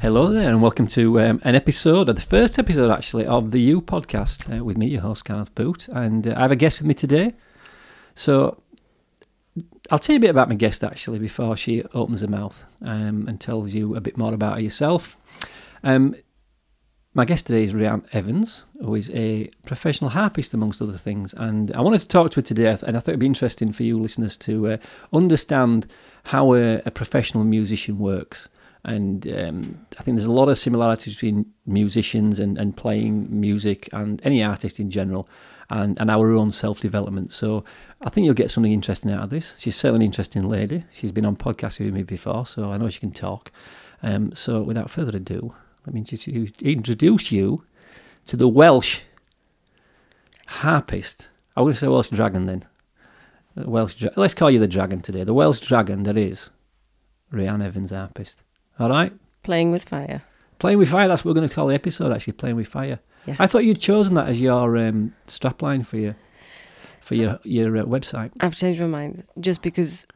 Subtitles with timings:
[0.00, 3.82] Hello there, and welcome to um, an episode, the first episode actually, of the You
[3.82, 5.88] podcast uh, with me, your host, Kenneth Boot.
[5.88, 7.34] And uh, I have a guest with me today.
[8.14, 8.62] So
[9.90, 13.26] I'll tell you a bit about my guest actually before she opens her mouth um,
[13.26, 15.16] and tells you a bit more about her yourself.
[15.82, 16.14] Um,
[17.12, 21.34] my guest today is Rhianne Evans, who is a professional harpist, amongst other things.
[21.36, 23.82] And I wanted to talk to her today, and I thought it'd be interesting for
[23.82, 24.76] you listeners to uh,
[25.12, 25.88] understand
[26.26, 28.48] how a, a professional musician works
[28.88, 33.88] and um, I think there's a lot of similarities between musicians and, and playing music
[33.92, 35.28] and any artist in general
[35.68, 37.30] and, and our own self development.
[37.30, 37.64] So
[38.00, 39.56] I think you'll get something interesting out of this.
[39.58, 40.84] She's certainly an interesting lady.
[40.90, 43.52] She's been on podcasts with me before, so I know she can talk.
[44.02, 45.54] Um, so without further ado,
[45.86, 46.00] let me
[46.62, 47.64] introduce you
[48.24, 49.00] to the Welsh
[50.46, 51.28] harpist.
[51.56, 52.64] I to say Welsh dragon then.
[53.54, 55.24] Welsh, dra- let's call you the dragon today.
[55.24, 56.50] The Welsh dragon that is
[57.32, 58.42] Rhianne Evans, harpist.
[58.78, 59.12] All right.
[59.42, 60.22] Playing with fire.
[60.58, 61.08] Playing with fire.
[61.08, 62.12] That's what we're going to call the episode.
[62.12, 63.00] Actually, playing with fire.
[63.26, 63.36] Yeah.
[63.38, 66.16] I thought you'd chosen that as your um, strapline for your
[67.00, 68.30] for your your uh, website.
[68.40, 70.06] I've changed my mind just because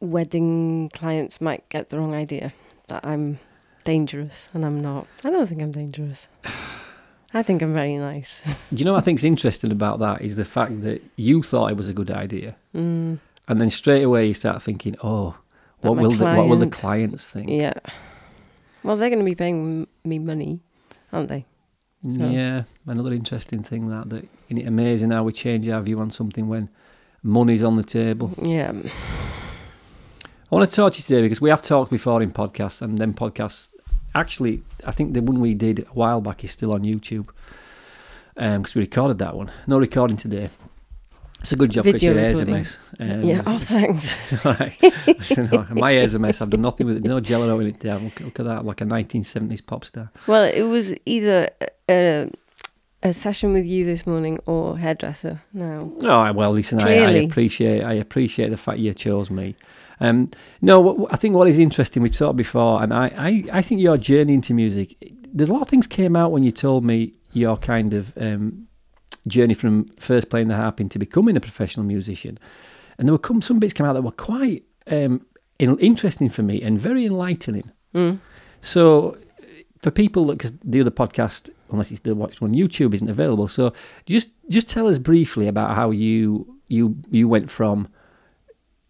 [0.00, 2.52] wedding clients might get the wrong idea
[2.88, 3.38] that I'm
[3.84, 5.06] dangerous, and I'm not.
[5.24, 6.26] I don't think I'm dangerous.
[7.34, 8.42] I think I'm very nice.
[8.70, 11.70] Do you know what I think's interesting about that is the fact that you thought
[11.70, 15.36] it was a good idea, Mm, and then straight away you start thinking, oh,
[15.82, 17.48] what will the, what will the clients think?
[17.50, 17.74] yeah.
[18.84, 20.60] Well, they're going to be paying me money,
[21.12, 21.46] aren't they?
[22.08, 26.00] So- Yeah, another interesting thing that that isn't it amazing how we change our view
[26.00, 26.68] on something when
[27.22, 28.32] money's on the table.
[28.42, 28.72] Yeah.
[30.50, 32.98] I want to talk to you today because we have talked before in podcasts, and
[32.98, 33.72] then podcasts.
[34.14, 37.28] Actually, I think the one we did a while back is still on YouTube
[38.36, 39.50] um, because we recorded that one.
[39.66, 40.50] No recording today.
[41.42, 42.78] It's a good job because your hair's a mess.
[43.00, 43.42] Um, yeah.
[43.46, 44.32] Oh, thanks.
[44.44, 44.76] right.
[45.36, 46.40] No, My hair's a mess.
[46.40, 47.04] I've done nothing with it.
[47.04, 47.80] No gelato in it.
[47.80, 48.04] Down.
[48.04, 50.10] Look, look at that, like a 1970s pop star.
[50.26, 51.48] Well, it was either
[51.88, 52.30] a,
[53.02, 55.42] a session with you this morning or hairdresser.
[55.52, 59.56] Now, Oh well, listen, I, I appreciate I appreciate the fact you chose me.
[60.00, 63.62] Um, no, what, I think what is interesting, we've talked before, and I, I, I
[63.62, 64.96] think your journey into music.
[65.32, 68.66] There's a lot of things came out when you told me your kind of um,
[69.28, 72.38] journey from first playing the harp into becoming a professional musician,
[72.98, 75.24] and there were come, some bits come out that were quite um,
[75.58, 77.70] in, interesting for me and very enlightening.
[77.94, 78.18] mm.
[78.60, 79.16] So,
[79.80, 83.48] for people, because the other podcast, unless you still watched on YouTube, isn't available.
[83.48, 83.72] So,
[84.06, 87.88] just just tell us briefly about how you you you went from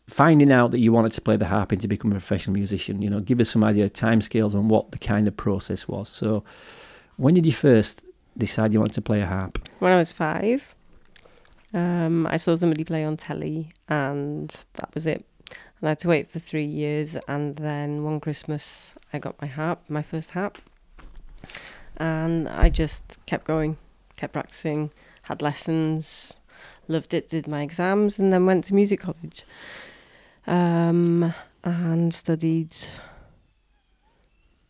[0.08, 3.00] finding out that you wanted to play the harp into becoming a professional musician.
[3.00, 6.10] You know, give us some idea of timescales on what the kind of process was.
[6.10, 6.44] So,
[7.16, 8.04] when did you first
[8.36, 9.58] decide you want to play a harp?
[9.78, 10.74] when I was five,
[11.74, 15.24] um, I saw somebody play on telly, and that was it.
[15.48, 19.48] And I had to wait for three years, and then one Christmas, I got my
[19.48, 20.58] harp, my first harp,
[21.96, 23.76] and I just kept going,
[24.16, 24.90] kept practicing,
[25.22, 26.38] had lessons,
[26.88, 29.44] loved it, did my exams, and then went to music college,
[30.46, 31.34] um,
[31.64, 32.76] and studied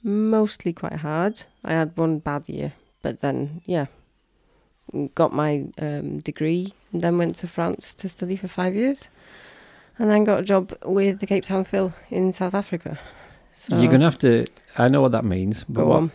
[0.02, 1.44] mostly quite hard.
[1.64, 2.72] I had one bad year,
[3.02, 3.86] but then yeah,
[5.14, 9.08] got my um, degree and then went to France to study for five years,
[9.98, 12.98] and then got a job with the Cape Town Phil in South Africa.
[13.54, 14.46] So You're gonna have to.
[14.78, 16.10] I know what that means, but what,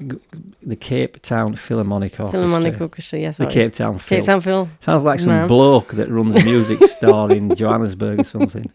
[0.64, 2.31] the Cape Town Philharmonic Orchestra.
[2.31, 3.38] Philharmonic Orchestra, yes.
[3.38, 4.18] The Cape Town Phil.
[4.18, 4.69] Cape Town Phil.
[4.80, 8.72] Sounds like some bloke that runs a music store in Johannesburg or something.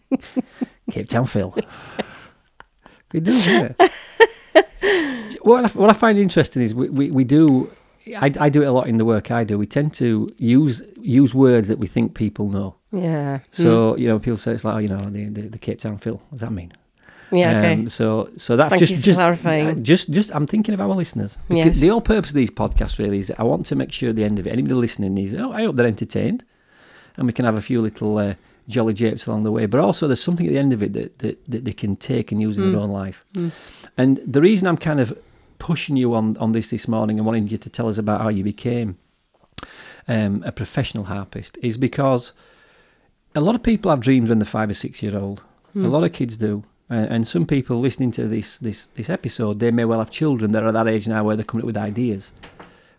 [0.89, 1.53] Cape Town Phil.
[3.11, 3.73] We do, yeah.
[5.41, 7.69] what, I, what I find interesting is we, we, we do,
[8.07, 9.57] I, I do it a lot in the work I do.
[9.57, 12.75] We tend to use use words that we think people know.
[12.91, 13.39] Yeah.
[13.51, 15.97] So, you know, people say it's like, oh, you know, the, the, the Cape Town
[15.97, 16.15] Phil.
[16.15, 16.71] What does that mean?
[17.31, 17.39] Mm.
[17.39, 17.59] yeah.
[17.59, 17.73] Okay.
[17.73, 19.67] Um, so, so that's Thank just just clarifying.
[19.69, 21.37] uh, Just, just, I'm thinking of our listeners.
[21.47, 21.79] Because Yes.
[21.79, 24.23] The whole purpose of these podcasts really is I want to make sure at the
[24.25, 26.43] end of it, anybody listening is, oh, I hope they're entertained,
[27.17, 28.33] and we can have a few little uh,
[28.67, 29.65] jolly japes along the way.
[29.65, 32.31] But also, there's something at the end of it that that, that they can take
[32.31, 32.83] and use in their Mm.
[32.83, 33.25] own life.
[33.33, 33.51] Mm.
[33.97, 35.17] And the reason I'm kind of
[35.63, 38.27] pushing you on on this this morning and wanting you to tell us about how
[38.27, 38.97] you became
[40.09, 42.33] um, a professional harpist is because
[43.33, 45.41] a lot of people have dreams when they're five or six year old.
[45.71, 45.85] Hmm.
[45.85, 46.63] A lot of kids do.
[46.91, 50.51] Uh, and some people listening to this, this this episode, they may well have children
[50.51, 52.33] that are at that age now where they're coming up with ideas.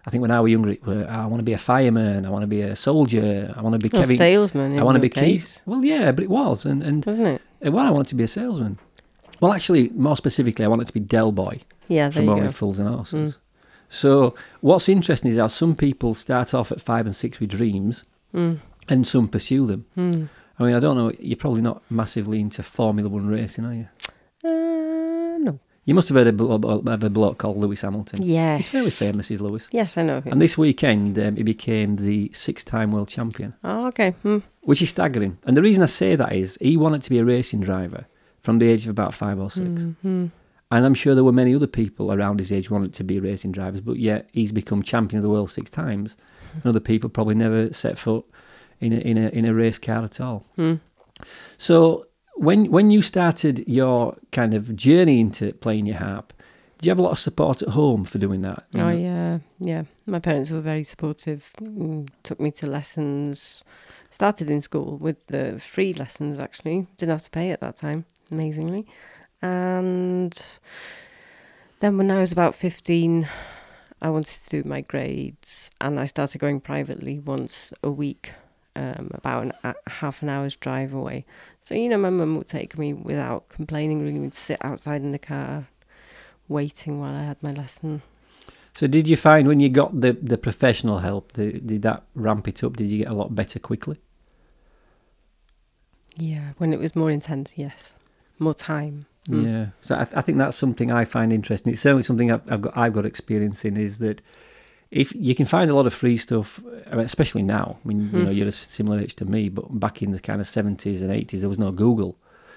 [0.06, 2.30] I think when I was younger, it were, I want to be a fireman, I
[2.30, 4.16] want to be a soldier, I want to be Well, Kevin.
[4.16, 4.78] salesman.
[4.78, 5.60] I want to be Keith.
[5.66, 7.42] Well, yeah, but it was, and and doesn't it?
[7.74, 8.78] well, I wanted to be a salesman.
[9.40, 12.52] Well, actually, more specifically, I wanted to be Del Boy Yeah, there from Only go.
[12.52, 13.38] Fools and Horses.
[13.88, 18.02] So, what's interesting is how some people start off at five and six with dreams,
[18.34, 18.58] Mm.
[18.88, 19.84] and some pursue them.
[19.96, 20.28] Mm.
[20.58, 21.12] I mean, I don't know.
[21.20, 23.88] You're probably not massively into Formula One racing, are you?
[24.44, 25.58] Uh, no.
[25.84, 28.22] You must have heard of of a bloke called Lewis Hamilton.
[28.22, 28.58] Yes.
[28.58, 29.68] He's fairly famous, is Lewis.
[29.70, 30.32] Yes, I know him.
[30.32, 34.12] And this weekend, um, he became the six-time world champion, oh, okay.
[34.22, 34.38] Hmm.
[34.62, 35.36] which is staggering.
[35.44, 38.06] And the reason I say that is he wanted to be a racing driver
[38.42, 40.30] from the age of about five or 6 Mhm.
[40.74, 43.20] And I'm sure there were many other people around his age who wanted to be
[43.20, 46.16] racing drivers, but yet he's become champion of the world six times.
[46.52, 48.24] And other people probably never set foot
[48.80, 50.44] in a, in a, in a race car at all.
[50.56, 50.74] Hmm.
[51.58, 56.32] So when when you started your kind of journey into playing your harp,
[56.78, 58.64] do you have a lot of support at home for doing that?
[58.74, 59.84] Oh yeah, yeah.
[60.06, 61.52] My parents were very supportive.
[61.62, 63.62] Mm, took me to lessons.
[64.10, 66.40] Started in school with the free lessons.
[66.40, 68.06] Actually, didn't have to pay at that time.
[68.32, 68.86] Amazingly,
[69.44, 70.58] and
[71.80, 73.28] then when I was about fifteen,
[74.00, 78.32] I wanted to do my grades, and I started going privately once a week,
[78.74, 81.24] um, about an, a half an hour's drive away.
[81.64, 84.02] So you know, my mum would take me without complaining.
[84.02, 85.68] Really, would sit outside in the car,
[86.48, 88.02] waiting while I had my lesson.
[88.76, 92.48] So did you find when you got the, the professional help, the, did that ramp
[92.48, 92.76] it up?
[92.76, 93.98] Did you get a lot better quickly?
[96.16, 97.94] Yeah, when it was more intense, yes,
[98.44, 99.06] more time.
[99.28, 99.44] Mm.
[99.44, 99.66] Yeah.
[99.80, 101.72] So I, th- I think that's something I find interesting.
[101.72, 104.20] It's certainly something I've, I've got I've got experience in is that
[104.90, 106.60] if you can find a lot of free stuff,
[106.90, 107.78] I mean, especially now.
[107.84, 108.24] I mean, you Hmm.
[108.24, 111.10] know, you're a similar age to me, but back in the kind of seventies and
[111.10, 112.16] eighties, there was no Google,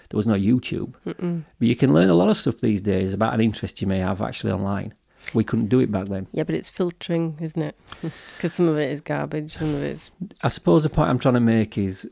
[0.10, 1.44] there was no YouTube, Mm-mm.
[1.58, 4.00] but you can learn a lot of stuff these days about an interest you may
[4.00, 4.94] have actually online.
[5.34, 6.28] We couldn't do it back then.
[6.32, 7.76] Yeah, but it's filtering, isn't it?
[8.38, 10.12] Because some of it is garbage, some of it's
[10.44, 12.10] I suppose the point I'm trying to make is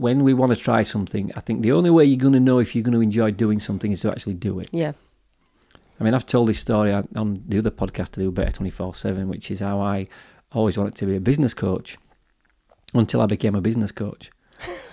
[0.00, 2.58] when we want to try something, I think the only way you're going to know
[2.58, 4.68] if you're going to enjoy doing something is to actually do it.
[4.72, 4.92] yeah,
[6.00, 8.94] I mean, I've told this story on, on the other podcast to do Better 24
[8.94, 10.08] 7, which is how I
[10.52, 11.96] always wanted to be a business coach
[12.94, 14.30] until I became a business coach.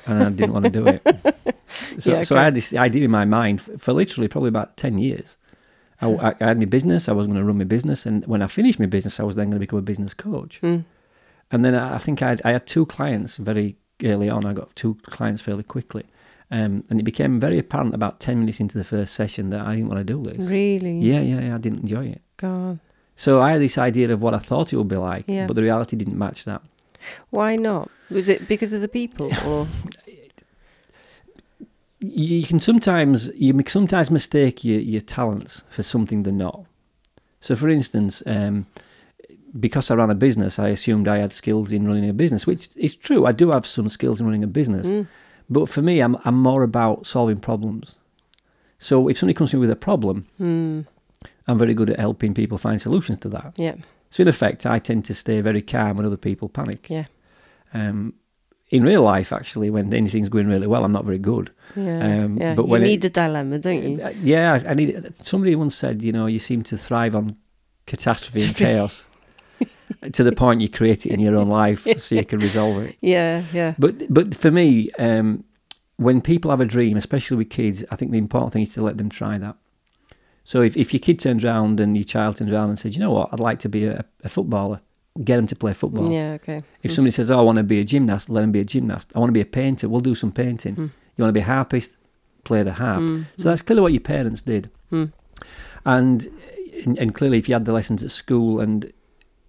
[0.08, 1.02] And I didn't want to do it.
[1.98, 4.78] So, Yeah, so I had this idea in my mind for, for literally probably about
[4.78, 5.38] 10 years.
[6.02, 8.06] I, I- I had my business, I was going to run my business.
[8.06, 10.60] And when I finished my business, I was then going to become a business coach.
[10.62, 10.84] mm.
[11.52, 14.46] And then I I think I had, I had two clients very early on.
[14.46, 16.04] I got two clients fairly quickly.
[16.52, 19.76] Um, and it became very apparent about 10 minutes into the first session that I
[19.76, 20.38] didn't want to do this.
[20.48, 21.00] really.
[21.00, 22.22] Yeah, yeah, yeah, I didn't enjoy it.
[22.38, 22.80] God,
[23.16, 25.48] So I had this idea of what I thought it would be like, Yeah.
[25.48, 26.62] but the reality didn't match that.
[27.32, 27.90] why not?
[28.12, 29.68] Was it because of the people, or
[32.00, 36.66] You you can sometimes you make- sometimes mistake your, your talents for something they're not.
[37.40, 38.66] So, for instance, um,
[39.60, 42.70] because I ran a business, I assumed I had skills in running a business, which
[42.76, 43.26] is true.
[43.26, 45.08] I do have some skills in running a business, Mm.
[45.50, 48.00] but for me, I'm I'm more about solving problems.
[48.78, 50.86] So, if somebody comes to me with a problem, Mm.
[51.48, 53.54] I'm very good at helping people find solutions to that.
[53.58, 53.76] yeah,
[54.10, 56.88] So in effect, I tend to stay very calm when other people panic.
[56.90, 57.06] Yeah.
[57.74, 58.14] Um,
[58.70, 61.52] in real life, actually, when anything's going really well, I'm not very good.
[61.76, 62.56] yeah, Um, yeah.
[62.56, 64.02] but you when it- need the dilemma, don't you?
[64.04, 65.14] Uh, Yeah, I I need.
[65.24, 67.36] Somebody once said, you know, you seem to thrive on
[67.86, 69.06] catastrophe and chaos,
[70.12, 72.96] to the point you create it in your own life so you can resolve it.
[73.02, 75.44] Yeah, yeah, But but for me, um,
[75.98, 78.82] when people have a dream, especially with kids, I think the important thing is to
[78.82, 79.56] let them try that.
[80.44, 83.00] So if, if your kid turns around and your child turns around and says, you
[83.00, 84.82] know what, I'd like to be a, a footballer,
[85.24, 86.12] get them to play football.
[86.12, 86.34] yeah.
[86.34, 86.62] Okay.
[86.82, 86.96] If Mm.
[86.96, 89.14] somebody says, oh, I want to be a gymnast, let them be a gymnast.
[89.16, 90.76] I want to be a painter, we'll do some painting.
[90.76, 90.92] Mm.
[91.16, 91.96] You want to be a harpist,
[92.44, 93.00] play the harp.
[93.02, 93.26] Mm.
[93.38, 94.70] So that's clearly what your parents did.
[94.92, 95.14] Mm.
[95.86, 96.28] And,
[96.86, 98.92] and and clearly, if you had the lessons at school, and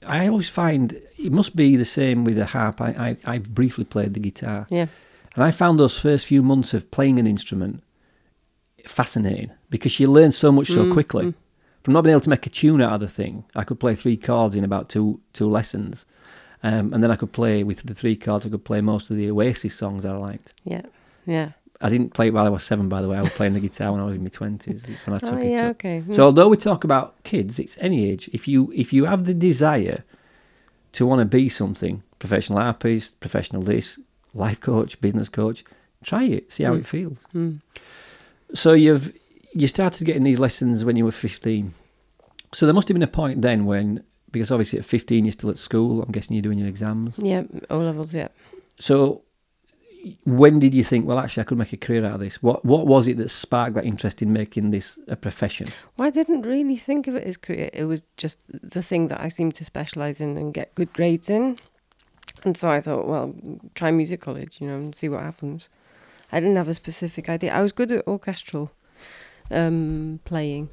[0.06, 2.80] I always find it must be the same with the harp.
[2.80, 4.66] I, I, I briefly played the guitar.
[4.70, 4.87] Yeah.
[5.34, 7.82] And I found those first few months of playing an instrument
[8.87, 11.25] fascinating because you learn so much so Mm, quickly.
[11.26, 11.34] mm.
[11.82, 13.94] From not being able to make a tune out of the thing, I could play
[13.94, 16.06] three chords in about two two lessons.
[16.62, 18.46] Um, and then I could play with the three chords.
[18.46, 20.54] I could play most of the Oasis songs that I liked.
[20.64, 20.82] Yeah,
[21.26, 21.50] yeah.
[21.85, 23.17] I didn't play it while I was seven, by the way.
[23.19, 24.83] I was playing the guitar when I was in my twenties.
[24.88, 25.71] It's when I took Oh, it up.
[25.76, 26.03] Okay.
[26.07, 26.14] Mm.
[26.14, 28.29] So although we talk about kids, it's any age.
[28.33, 30.03] If you if you have the desire
[30.93, 33.99] to want to be something, professional harpist, professional this,
[34.33, 35.62] life coach, business coach,
[36.03, 36.50] try it.
[36.50, 36.79] See how Mm.
[36.81, 37.26] it feels.
[37.35, 37.61] Mm.
[38.55, 39.12] So you've
[39.53, 41.73] you started getting these lessons when you were fifteen.
[42.53, 45.50] So there must have been a point then when, because obviously at fifteen you're still
[45.50, 46.03] at school.
[46.03, 47.19] I'm guessing you're doing your exams.
[47.19, 47.43] Yeah.
[47.69, 48.14] O levels.
[48.14, 48.29] Yeah.
[48.79, 49.21] So
[50.25, 52.42] when did you think, well, actually, I could make a career out of this?
[52.42, 55.68] What what was it that sparked that interest in making this a profession?
[55.96, 57.70] Well, I didn't really think of it as career.
[57.73, 61.30] It was just the thing that I seemed to specialise in and get good grades
[61.30, 61.58] in.
[62.44, 63.34] And so I thought, well,
[63.75, 65.68] try music college, you know, and see what happens.
[66.32, 67.54] I didn't have a specific idea.
[67.54, 68.73] I was good at orchestral
[69.50, 70.68] um, playing.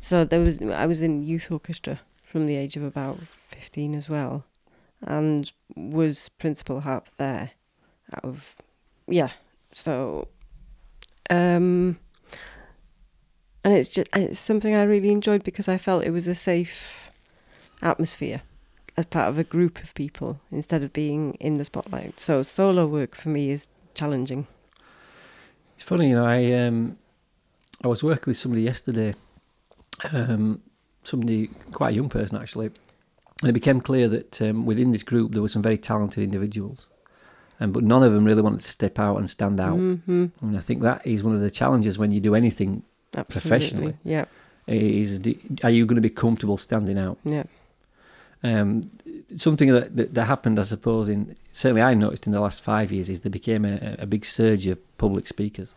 [0.00, 4.08] So there was I was in youth orchestra from the age of about 15 as
[4.08, 4.44] well
[5.02, 7.52] and was principal harp there
[8.14, 8.54] out of
[9.06, 9.30] yeah.
[9.72, 10.28] So
[11.30, 11.98] um
[13.64, 17.10] and it's just it's something I really enjoyed because I felt it was a safe
[17.82, 18.42] atmosphere
[18.96, 22.18] as part of a group of people instead of being in the spotlight.
[22.18, 24.46] So solo work for me is challenging.
[25.76, 26.24] It's funny, you know.
[26.24, 26.98] I um,
[27.84, 29.14] I was working with somebody yesterday,
[30.12, 30.60] um,
[31.04, 32.66] somebody quite a young person actually,
[33.40, 36.88] and it became clear that um, within this group there were some very talented individuals,
[37.60, 39.76] um, but none of them really wanted to step out and stand out.
[39.76, 42.82] hmm And I think that is one of the challenges when you do anything.
[43.14, 43.48] Absolutely.
[43.50, 43.94] Professionally.
[44.04, 44.24] Yeah.
[44.66, 45.20] Is
[45.64, 47.18] are you going to be comfortable standing out?
[47.24, 47.44] Yeah.
[48.42, 48.90] Um,
[49.34, 52.92] something that, that that happened, I suppose, in certainly I noticed in the last five
[52.92, 55.74] years is there became a, a big surge of public speakers.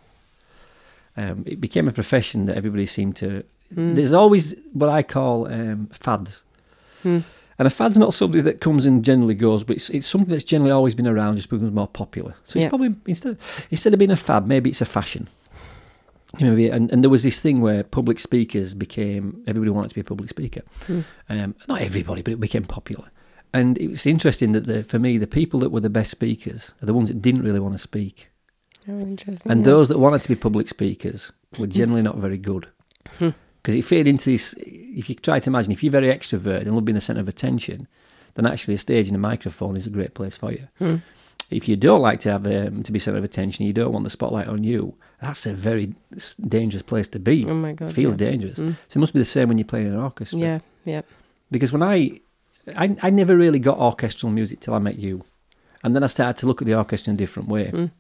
[1.18, 3.44] Um, it became a profession that everybody seemed to.
[3.74, 3.96] Mm.
[3.96, 6.44] There's always what I call um, fads,
[7.04, 7.20] Hmm.
[7.62, 10.44] And a fad's not something that comes and generally goes, but it's it's something that's
[10.44, 12.34] generally always been around, just becomes more popular.
[12.44, 12.70] So it's Yeah.
[12.70, 13.38] probably instead
[13.70, 15.28] instead of being a fad, maybe it's a fashion.
[16.40, 19.90] You know, maybe, and, and there was this thing where public speakers became everybody wanted
[19.90, 20.62] to be a public speaker.
[20.88, 21.02] Hmm.
[21.30, 23.06] Um, not everybody, but it became popular.
[23.54, 26.74] And it was interesting that the, for me, the people that were the best speakers
[26.82, 28.30] are the ones that didn't really want to speak,
[28.88, 29.52] Oh, interesting.
[29.52, 29.66] and yeah.
[29.72, 32.68] those that wanted to be public speakers were generally not very good
[33.20, 33.30] Hmm.
[33.62, 34.56] Because it fitted into this.
[34.58, 37.28] If you try to imagine, if you're very extroverted and love being the centre of
[37.28, 37.88] attention,
[38.36, 40.68] then actually a stage and a microphone is a great place for you.
[40.80, 40.96] Hmm.
[41.50, 44.06] If you don't like to have um, to be centre of attention, you don't want
[44.06, 44.96] the spotlight on you.
[45.22, 45.94] That's a very
[46.48, 47.46] dangerous place to be.
[47.46, 47.94] Oh my god.
[47.94, 48.30] Feels yeah.
[48.30, 48.58] dangerous.
[48.58, 48.78] Mm.
[48.88, 50.40] So it must be the same when you're playing in an orchestra.
[50.40, 50.60] Yeah.
[50.86, 51.02] Yeah.
[51.52, 52.22] Because when I,
[52.76, 55.26] I, I never really got orchestral music till I met you,
[55.84, 57.66] and then I started to look at the orchestra in a different way.
[57.66, 57.92] Mm.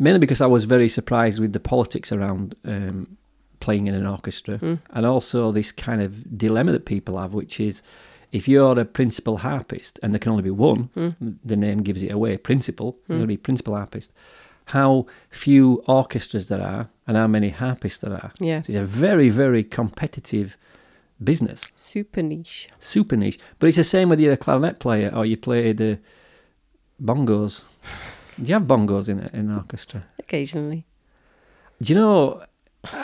[0.00, 3.16] Mainly because I was very surprised with the politics around um,
[3.60, 4.78] playing in an orchestra, Mm.
[4.90, 7.82] and also this kind of dilemma that people have, which is
[8.32, 11.36] if you're a principal harpist and there can only be one, Mm.
[11.44, 12.36] the name gives it away.
[12.36, 13.20] Principal, you're Mm.
[13.20, 14.12] going to be principal harpist.
[14.66, 18.32] How few orchestras there are, and how many harpists there are.
[18.38, 18.62] Yeah.
[18.62, 20.56] So it's a very, very competitive
[21.22, 22.68] business Super niche.
[22.78, 23.38] super niche.
[23.58, 25.98] But it's the same whether you're a clarinet player or you play the
[27.02, 27.64] bongos.
[28.40, 30.04] Do you have bongos in, in an orchestra?
[30.18, 30.86] Occasionally.
[31.82, 32.42] Do you know,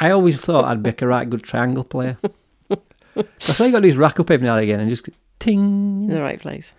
[0.01, 2.17] I always thought I'd be a right good triangle player.
[3.15, 5.09] That's why you got to do is rack up every now and again and just
[5.39, 6.05] ting.
[6.05, 6.73] In the right place.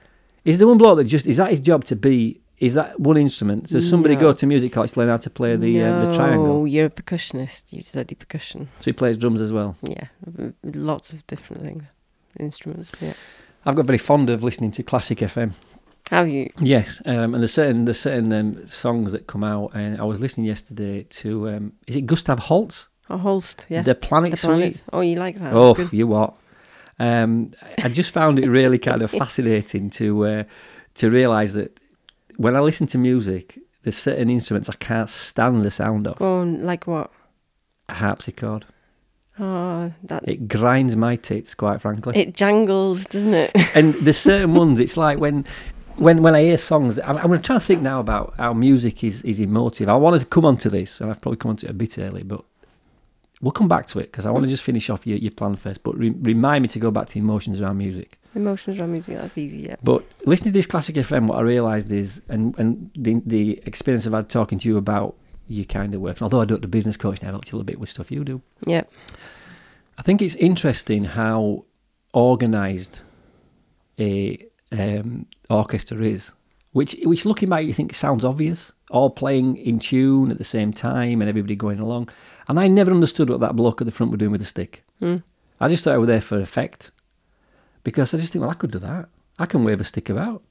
[0.46, 3.18] Is the one bloke that just, is that his job to be, is that one
[3.18, 3.68] instrument?
[3.68, 4.22] Does somebody No.
[4.22, 6.46] go to music college to learn how to play the, uh, the triangle?
[6.60, 7.64] No, you're a percussionist.
[7.72, 8.70] You study percussion.
[8.80, 9.76] So he plays drums as well.
[9.84, 10.06] Yeah.
[10.26, 11.84] v- Lots of different things.
[12.40, 12.92] Instruments.
[13.02, 13.14] Yeah.
[13.66, 15.52] I've got very fond of listening to classic FM.
[16.10, 16.50] Have you?
[16.60, 20.20] Yes, um, and there's certain there's certain um, songs that come out, and I was
[20.22, 23.66] listening yesterday to um, is it Gustav Holst, Oh, Holst.
[23.70, 23.82] Yeah.
[23.82, 24.50] the Planet The Suite?
[24.58, 24.84] planets.
[24.94, 25.54] Oh, you like that?
[25.54, 26.34] Oh, you what?
[27.00, 27.52] Um,
[27.84, 30.44] I just found it really kind of fascinating to uh,
[30.96, 31.78] to realise that
[32.38, 36.18] when I listen to music, there's certain instruments I can't stand the sound of.
[36.20, 36.66] Go on.
[36.66, 37.12] Like what?
[37.90, 38.66] A harpsichord,
[39.40, 40.28] Oh, that.
[40.28, 42.18] it grinds my tits, quite frankly.
[42.18, 43.52] It jangles, doesn't it?
[43.76, 44.80] and there's certain ones.
[44.80, 45.46] It's like when.
[45.98, 49.24] When, when I hear songs, I'm, I'm trying to think now about how music is,
[49.24, 49.90] is emotive.
[49.90, 52.24] I wanted to come onto this, and I've probably come onto it a bit early,
[52.24, 52.44] but
[53.42, 55.56] we'll come back to it because I want to just finish off your, your plan
[55.56, 55.84] first.
[55.84, 58.20] But re- remind me to go back to emotions around music.
[58.36, 59.18] Emotions around music.
[59.18, 59.60] That's easy.
[59.60, 59.76] Yeah.
[59.84, 64.06] But listening to this classic FM, what I realised is, and and the the experience
[64.06, 65.16] I've had talking to you about
[65.48, 67.58] your kind of work, and although I don't do business coaching, I've helped you a
[67.58, 68.42] little bit with stuff you do.
[68.66, 68.84] Yeah.
[69.98, 71.66] I think it's interesting how
[72.14, 73.02] organised
[74.00, 76.32] a um, orchestra is,
[76.72, 80.74] which which looking back you think sounds obvious, all playing in tune at the same
[80.74, 82.10] time and everybody going along.
[82.48, 84.84] And I never understood what that bloke at the front were doing with the stick.
[85.00, 85.18] Hmm.
[85.60, 86.92] I just thought I was there for effect,
[87.84, 89.10] because I just think, well, I could do that.
[89.40, 90.44] I can wave a stick about,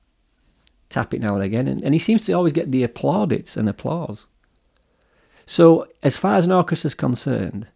[0.89, 3.69] tap it now and again, and, and he seems to always get the applaudits and
[3.69, 4.27] applause.
[5.47, 7.69] So, as far as an orchestra's concerned,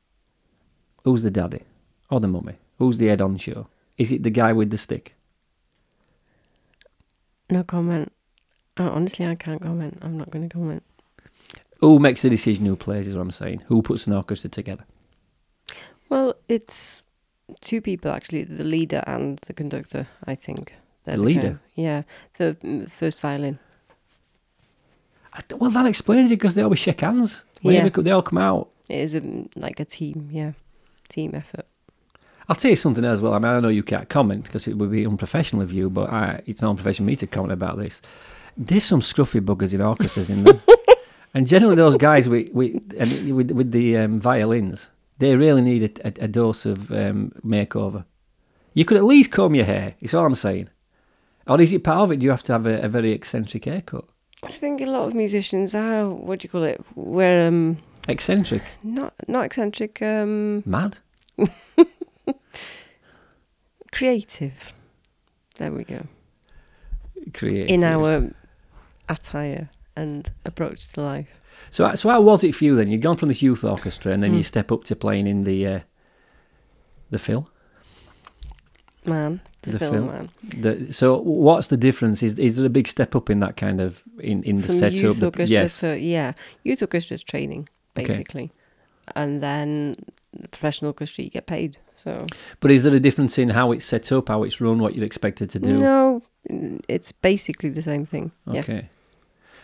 [1.04, 1.62] who's the daddy
[2.10, 2.54] or the mummy?
[2.78, 3.68] Who's the head on show?
[3.96, 5.14] Is it the guy with the stick?
[7.50, 8.12] No comment.
[8.76, 9.98] Oh, honestly, I can't comment.
[10.02, 10.82] I'm not going to comment.
[11.80, 13.62] Who makes the decision who plays, is what I'm saying.
[13.66, 14.84] Who puts an orchestra together?
[16.08, 17.06] Well, it's
[17.60, 20.06] two people actually, the leader and the conductor.
[20.26, 21.48] I think They're The kind leader?
[21.48, 22.02] of- yeah,
[22.36, 23.58] the mm, first violin.
[25.32, 27.44] I well, that explains it because they always shake hands.
[27.62, 28.02] Whenever Yeah.
[28.02, 28.68] they all come out.
[28.88, 30.28] It is a, mm, like a team.
[30.32, 30.52] Yeah,
[31.08, 31.66] team effort.
[32.50, 33.34] I'll tell you something as well.
[33.34, 36.12] I mean, I know you can't comment because it would be unprofessional of you, but
[36.12, 38.02] I, it's not unprofessional of me to comment about this.
[38.56, 40.58] There's some scruffy buggers in orchestras in there,
[41.34, 46.00] and generally those guys with with and with, with the um, violins, they really need
[46.04, 48.04] a, a, a dose of um, makeover.
[48.74, 49.94] You could at least comb your hair.
[50.00, 50.70] It's all I'm saying.
[51.46, 52.18] Or is it part of it?
[52.18, 54.06] Do you have to have a, a very eccentric haircut?
[54.42, 56.84] I think a lot of musicians are what do you call it?
[56.96, 57.78] We're um,
[58.08, 60.02] Eccentric, Not not eccentric.
[60.02, 60.98] Um, mad.
[63.92, 64.72] creative.
[65.56, 66.06] There we go.
[67.34, 67.68] Creative.
[67.68, 68.30] In our
[69.08, 71.28] attire and approach to life.
[71.70, 72.88] So, so how was it for you then?
[72.88, 74.42] You'd gone from this youth orchestra, and then you Hmm.
[74.44, 75.80] step up to playing in the uh,
[77.10, 77.46] the film.
[79.04, 80.06] Man, the, The film, film.
[80.08, 80.28] man.
[80.86, 82.22] The, so, what's the difference?
[82.22, 84.78] Is is there a big step up in that kind of in in the From
[84.78, 84.98] setup?
[85.02, 85.80] youth the- orchestra yes.
[85.80, 86.32] to yeah,
[86.64, 88.06] youth orchestra is training Okay.
[88.06, 88.52] basically,
[89.16, 89.96] and then
[90.32, 91.78] the professional orchestra you get paid.
[92.02, 92.26] So
[92.60, 95.04] But is there a difference in how it's set up, how it's run, what you're
[95.04, 95.78] expected to do?
[95.78, 98.32] no, mm, it's basically the same thing.
[98.46, 98.60] Yeah.
[98.60, 98.88] Okay.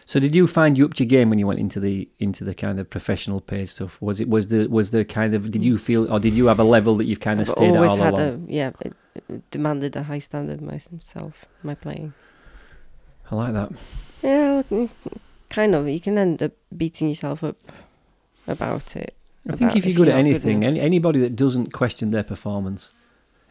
[0.05, 2.55] So did you find you upped your game when you went into the into the
[2.55, 4.01] kind of professional paid stuff?
[4.01, 6.61] Was it was the was the kind of did you feel or did you have
[6.61, 8.49] a level that you've kind of I've stayed at all had along?
[8.49, 8.95] a yeah, it,
[9.29, 12.13] it demanded a high standard myself, my playing.
[13.31, 13.73] I like that.
[14.23, 14.89] Yeah, mm,
[15.51, 15.89] kind of.
[15.89, 17.57] You can end up beating yourself up
[18.47, 19.15] about it.
[19.49, 22.93] I think if you're good at anything, any, anybody that doesn't question their performance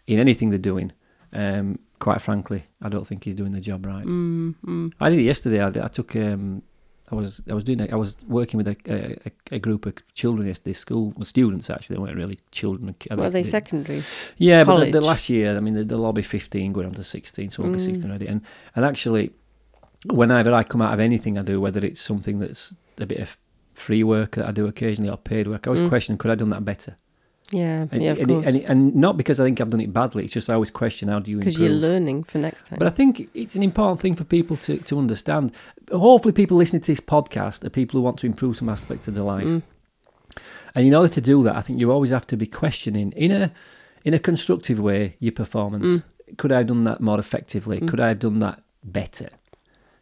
[0.08, 0.92] in anything they're doing,
[1.34, 4.06] um, quite frankly, I don't think he's doing the job right.
[4.06, 4.94] Mm, mm.
[5.00, 5.62] I did it yesterday.
[5.62, 6.16] I, I took.
[6.16, 6.62] Um,
[7.12, 7.82] I was I was doing.
[7.82, 10.74] a- I was working with a, a, a group of children yesterday.
[10.74, 11.96] School well, students actually.
[11.98, 12.96] They weren't really children.
[13.12, 14.02] I Well, they they- secondary.
[14.38, 16.94] Yeah, but the, the last year, I mean, the, they'll all be 15, going on
[16.94, 17.86] to 16, so we'll be Mm.
[17.86, 18.28] 16 already.
[18.28, 18.42] And,
[18.76, 19.32] and actually,
[20.08, 23.38] whenever I come out of anything I do, whether it's something that's a bit of
[23.76, 25.90] free work that I do occasionally or paid work, I always Mm.
[25.90, 26.96] question, could I have done that better?
[27.52, 28.48] Yeah, And, yeah, of and, course.
[28.48, 31.10] and, and not because I think I've done it badly, it's just I always question,
[31.10, 31.54] how do you improve?
[31.54, 32.80] Because you're learning for next time.
[32.80, 35.52] But I think it's an important thing for people to, to understand.
[35.92, 39.14] Hopefully, people listening to this podcast are people who want to improve some aspect of
[39.14, 39.46] their life.
[39.46, 39.62] Mm,
[40.74, 43.32] And in order to do that, I think you always have to be questioning in
[43.32, 43.52] a
[44.04, 46.02] in a constructive way your performance.
[46.02, 46.38] Mm.
[46.38, 47.80] Could I have done that more effectively?
[47.80, 47.88] Mm.
[47.88, 49.30] Could I have done that better?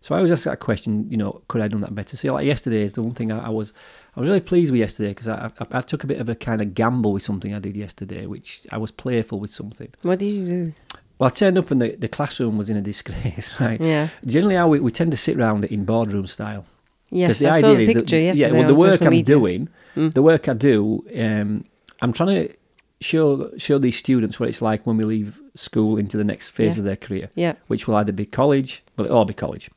[0.03, 1.07] So I always ask that question.
[1.09, 2.17] You know, could I have done that better?
[2.17, 3.73] So like yesterday is the one thing I, I was
[4.15, 6.35] I was really pleased with yesterday because I, I I took a bit of a
[6.35, 9.89] kind of gamble with something I did yesterday, which I was playful with something.
[10.01, 10.73] what did you do?
[11.19, 13.53] Well, I turned up and the, the classroom was in a disgrace.
[13.61, 13.79] Right.
[13.79, 14.09] Yeah.
[14.25, 16.65] Generally, how we, we tend to sit round it in boardroom style.
[17.11, 19.11] Yes, the I idea saw the is picture that, yesterday yeah, well, the work I'm
[19.11, 19.35] media.
[19.35, 20.13] doing, Mm.
[20.15, 21.63] the work I do, um,
[22.01, 22.53] I'm trying to
[22.99, 26.75] show show these students what it's like when we leave school into the next phase
[26.75, 26.81] Yeah.
[26.81, 27.53] of their career, Yeah.
[27.67, 29.69] which will either be college, well, it'll all be college,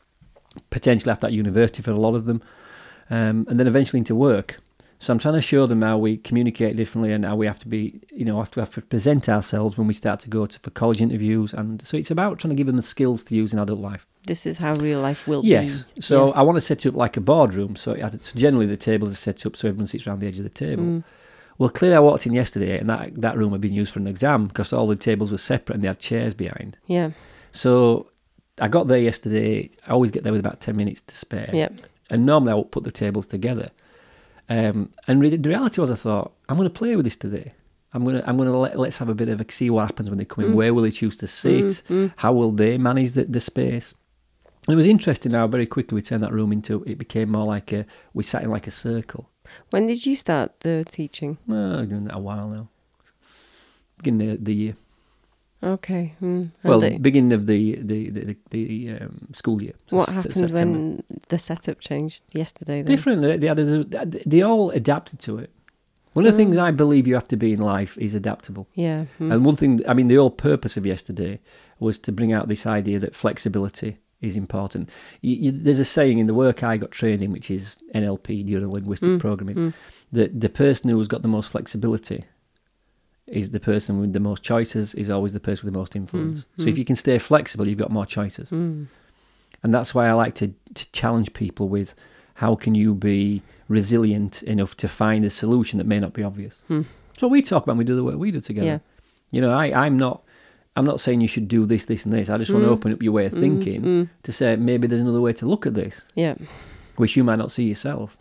[0.71, 2.43] potentially after that university for a lot of them,
[3.11, 4.59] um, and then eventually into work.
[4.99, 7.69] So I'm trying to show them how we communicate differently and how we have to
[7.69, 10.59] be, you know, have to have to present ourselves when we start to go to
[10.61, 13.53] for college interviews, and so it's about trying to give them the skills to use
[13.53, 14.07] in adult life.
[14.27, 15.83] This is how real life will Yes.
[15.85, 15.91] be.
[15.97, 16.07] Yes.
[16.07, 16.33] So Yeah.
[16.41, 17.77] I want to set up like a boardroom.
[17.77, 20.39] So, it so generally the tables are set up so everyone sits around the edge
[20.39, 20.83] of the table.
[20.83, 21.05] Mm.
[21.59, 24.07] Well, clearly I walked in yesterday and that that room had been used for an
[24.09, 26.77] exam because all the tables were separate and they had chairs behind.
[26.87, 27.11] Yeah.
[27.53, 28.09] So
[28.61, 29.71] I got there yesterday.
[29.87, 31.51] I always get there with about ten minutes to spare.
[31.53, 31.69] Yeah.
[32.11, 33.71] And normally I would put the tables together.
[34.49, 37.53] Um, and re- the reality was, I thought I'm going to play with this today.
[37.93, 40.19] I'm gonna I'm gonna let, let's have a bit of a see what happens when
[40.19, 40.51] they come in.
[40.53, 40.55] Mm.
[40.55, 41.65] Where will they choose to sit?
[41.65, 42.13] Mm, mm.
[42.17, 43.95] How will they manage the, the space?
[44.67, 47.47] And it was interesting how very quickly we turned that room into it became more
[47.47, 49.31] like a we sat in like a circle.
[49.71, 51.39] When did you start the teaching?
[51.49, 52.69] I've been doing that a while now.
[53.97, 54.75] Beginning of the year.
[55.63, 56.15] Okay.
[56.23, 56.51] Mm.
[56.63, 59.73] Well, the- beginning of the the the, the the um, school year.
[59.87, 60.55] So what happened September.
[60.55, 62.83] when the setup changed yesterday?
[62.83, 62.87] Then?
[62.95, 63.23] Different.
[63.23, 65.51] They, they, had a- they all adapted to it.
[66.13, 66.63] One of the things Mm.
[66.63, 68.69] I believe you have to be in life is adaptable.
[68.75, 69.05] Yeah.
[69.21, 69.31] mm.
[69.33, 71.41] And one thing, I mean, the whole purpose of yesterday
[71.79, 74.89] was to bring out this idea that flexibility is important.
[75.21, 78.47] You, you, there's a saying in the work I got trained in, which is NLP,
[78.47, 79.75] Neuro Linguistic Mm, Programming, mm.
[80.13, 82.25] that the person who's got the most flexibility
[83.27, 86.41] is the person with the most choices, is always the person with the most influence.
[86.41, 86.79] Mm, so if mm.
[86.79, 88.51] you can stay flexible, you've got more choices.
[88.51, 88.87] Mm.
[89.63, 91.95] And that's why I like to, to challenge people with
[92.35, 96.63] how can you be resilient enough to find a solution that may not be obvious.
[96.69, 96.83] Hmm.
[97.17, 98.67] So we talk about we do the work we do together.
[98.67, 98.79] Yeah.
[99.31, 100.23] You know, I, I'm not
[100.77, 102.29] I'm not saying you should do this, this and this.
[102.29, 102.75] I just want to Mm.
[102.75, 105.67] open up your way of Mm, thinking to say maybe there's another way to look
[105.67, 106.35] at this, Yeah.
[106.97, 108.19] which you might not see yourself.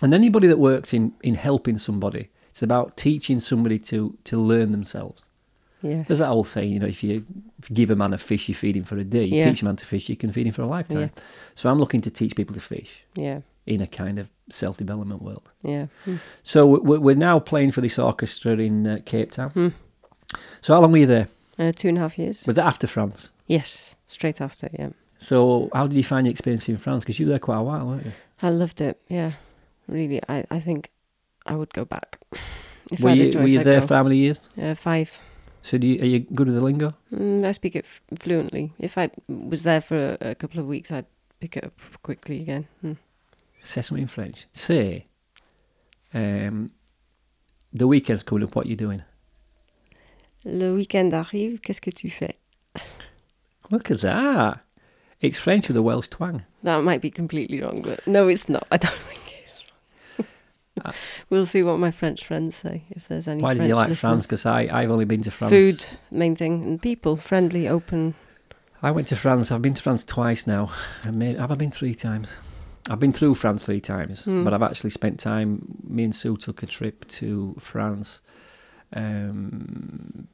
[0.00, 4.72] And anybody that works in, in helping somebody, it's about teaching somebody to to learn
[4.72, 5.28] themselves.
[5.82, 6.04] Yeah.
[6.06, 7.24] There's that old saying, you know, if you,
[7.58, 9.24] if you give a man a fish, you feed him for a day.
[9.24, 9.48] You Yeah.
[9.48, 11.00] teach a man to fish, you can feed him for a lifetime.
[11.00, 11.22] Yeah.
[11.54, 13.40] So I'm looking to teach people to fish Yeah.
[13.64, 15.48] in a kind of self-development world.
[15.62, 15.86] Yeah.
[16.06, 16.18] Mm.
[16.42, 19.50] So we- we're now playing for this orchestra in uh, Cape Town.
[19.50, 19.68] Hmm.
[20.60, 21.28] So how long were you there?
[21.58, 22.46] Uh, two and a half years.
[22.46, 23.30] Was that after France?
[23.46, 23.94] Yes.
[24.06, 24.68] Straight after.
[24.78, 24.90] Yeah.
[25.18, 27.04] So how did you find your experience in France?
[27.04, 28.12] Because you were there quite a while, weren't you?
[28.42, 29.00] I loved it.
[29.08, 29.32] Yeah.
[29.88, 30.20] Really.
[30.28, 30.90] I, I think
[31.46, 32.18] I would go back.
[32.92, 33.86] If were I had a you, choice, were you I'd there go.
[33.86, 34.38] for how many years?
[34.60, 35.18] Uh, five.
[35.62, 36.94] So do you, are you good with the lingo?
[37.12, 38.72] Mm, I speak it f- fluently.
[38.78, 41.06] If I was there for a, a couple of weeks, I'd
[41.40, 42.66] pick it up quickly again.
[42.84, 42.96] Mm.
[43.62, 44.46] Say something in French.
[44.52, 45.04] Say.
[46.14, 46.70] Um,
[47.72, 48.56] the weekend's coming up.
[48.56, 49.02] What are you doing?
[50.44, 52.34] Le week-end arrive, qu'est-ce que tu fais?
[53.70, 54.60] Look at that.
[55.20, 56.44] It's French with a Welsh twang.
[56.62, 58.66] That might be completely wrong, but no, it's not.
[58.70, 59.20] I don't think
[61.30, 63.42] we'll see what my French friends say if there's any.
[63.42, 64.00] Why did you like listeners.
[64.00, 64.26] France?
[64.26, 65.50] Because I I've only been to France.
[65.52, 68.14] Food, main thing, and people, friendly, open.
[68.82, 69.52] I went to France.
[69.52, 70.70] I've been to France twice now.
[71.04, 72.38] I may, have I been three times?
[72.88, 74.42] I've been through France three times, Hmm.
[74.42, 75.76] but I've actually spent time.
[75.86, 78.22] Me and Sue took a trip to France.
[78.94, 80.26] Um,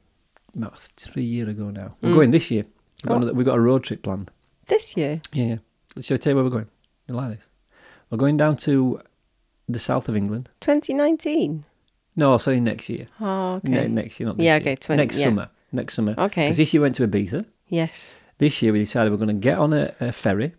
[0.55, 1.95] about three years ago now.
[2.01, 2.13] We're Mm.
[2.13, 2.63] going this year.
[3.03, 3.17] We've got, Oh.
[3.17, 4.31] another, we've got a road trip planned.
[4.65, 6.01] This year, Yeah, yeah.
[6.01, 6.67] Shall I tell you where we're going?
[7.07, 7.49] You like this?
[8.09, 9.01] We're going down to
[9.67, 10.49] the south of England.
[10.61, 11.63] 2019.
[12.15, 13.07] No, sorry, next year.
[13.21, 13.69] Oh, okay.
[13.69, 14.61] Ne- next year, not this Yeah, year.
[14.61, 15.25] okay, 20 next yeah.
[15.25, 15.49] summer.
[15.71, 16.15] Next summer.
[16.17, 16.45] okay.
[16.45, 17.45] Because this year we went to Ibiza.
[17.69, 18.15] Yes.
[18.37, 20.53] This year we decided we're going to get on a, a ferry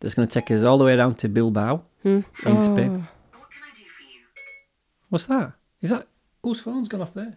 [0.00, 2.20] that's going to take us all the way down to Bilbao Hmm.
[2.44, 3.06] in Spain.
[3.06, 3.38] Oh.
[3.38, 4.20] What can I do for you?
[5.08, 5.52] What's that?
[5.80, 6.06] Is that
[6.42, 7.36] whose phone's gone off there?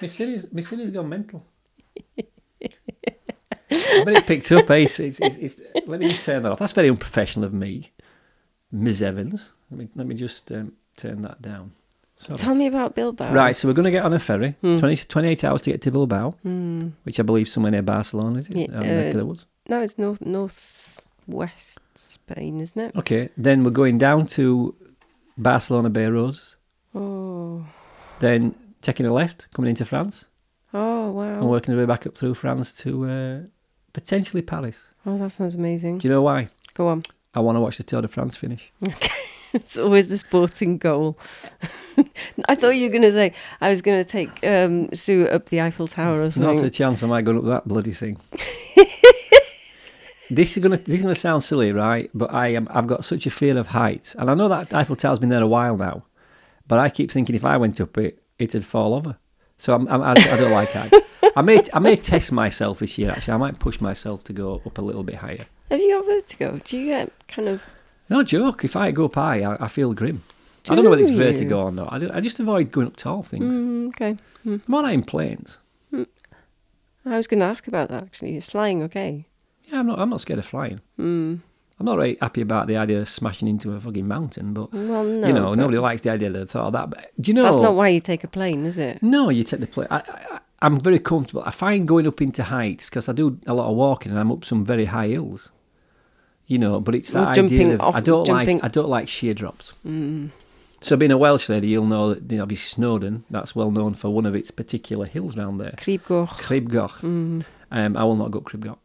[0.00, 1.44] My Siri's, my Siri's gone mental.
[3.86, 4.74] I bet it picked up, eh?
[4.76, 6.58] It's, it's, it's, let me just turn that off.
[6.58, 7.92] That's very unprofessional of me,
[8.72, 9.02] Ms.
[9.02, 9.50] Evans.
[9.70, 11.70] Let me, let me just um, turn that down.
[12.16, 12.38] Sorry.
[12.38, 13.32] Tell me about Bilbao.
[13.32, 14.78] Right, so we're going to get on a ferry, Hmm.
[14.78, 16.88] 20, 28 hours to get to Bilbao, Hmm.
[17.02, 18.56] which I believe somewhere near Barcelona, is it?
[18.56, 19.46] Yeah, Out in the neck uh, the woods.
[19.68, 22.94] No, it's north north west Spain, isn't it?
[22.96, 24.74] Okay, then we're going down to
[25.38, 26.56] Barcelona Bay Roads.
[26.94, 27.64] Oh.
[28.20, 30.26] then taking a left, coming into France,
[30.72, 31.38] Oh wow!
[31.40, 33.38] and working our way back up through France to uh,
[33.94, 34.90] potentially Paris.
[35.06, 35.98] Oh, that sounds amazing.
[35.98, 36.48] Do you know why?
[36.74, 37.02] Go on.
[37.34, 38.70] I want to watch the Tour de France finish.
[38.82, 39.14] Okay.
[39.54, 41.18] it's always the sporting goal.
[42.48, 45.48] I thought you were going to say I was going to take um, Sue up
[45.48, 46.56] the Eiffel Tower or something.
[46.56, 48.20] Not a chance I might go up that bloody thing.
[50.30, 52.10] this is gonna this is gonna sound silly, right?
[52.14, 54.96] But I am I've got such a fear of heights, and I know that Eiffel
[54.96, 56.04] Tower's been there a while now,
[56.66, 59.16] but I keep thinking if I went up it, it'd fall over.
[59.56, 60.96] So I'm, I'm, I, I don't like heights.
[61.36, 63.10] I may I may test myself this year.
[63.10, 65.46] Actually, I might push myself to go up a little bit higher.
[65.70, 66.60] Have you got vertigo?
[66.64, 67.64] Do you get kind of?
[68.08, 68.64] No joke.
[68.64, 70.22] If I go up high, I, I feel grim.
[70.70, 71.92] I don't know whether it's Do vertigo or not.
[71.92, 73.52] I, do, I just avoid going up tall things.
[73.52, 74.16] Mm, okay.
[74.46, 75.58] I'm all right in planes.
[77.06, 78.36] I was going to ask about that actually.
[78.36, 79.26] Is flying okay?
[79.64, 79.98] Yeah, I'm not.
[79.98, 80.80] I'm not scared of flying.
[80.96, 81.36] Hmm.
[81.78, 85.02] I'm not very happy about the idea of smashing into a fucking mountain, but Well,
[85.04, 85.26] no.
[85.26, 86.90] you know, but nobody likes the idea of the thought of that.
[86.90, 87.42] But do you know?
[87.42, 89.02] That's not why you take a plane, is it?
[89.02, 89.88] no, you take the plane.
[89.90, 91.42] I, I, I'm very comfortable.
[91.44, 94.32] I find going up into heights because I do a lot of walking and I'm
[94.32, 95.50] up some very high hills.
[96.46, 98.68] You know, but it's that Well, idea jumping of off- I don't jumping- like I
[98.68, 99.72] don't like sheer drops.
[99.86, 100.30] Mm.
[100.82, 103.24] So being a Welsh lady, you'll know that you know, obviously Snowdon.
[103.30, 106.28] That's well known for one of its particular hills round there, Kriepgoch.
[106.28, 107.00] Cribgoch.
[107.00, 107.44] Mm.
[107.70, 108.76] Um, I will not go Cribgoch,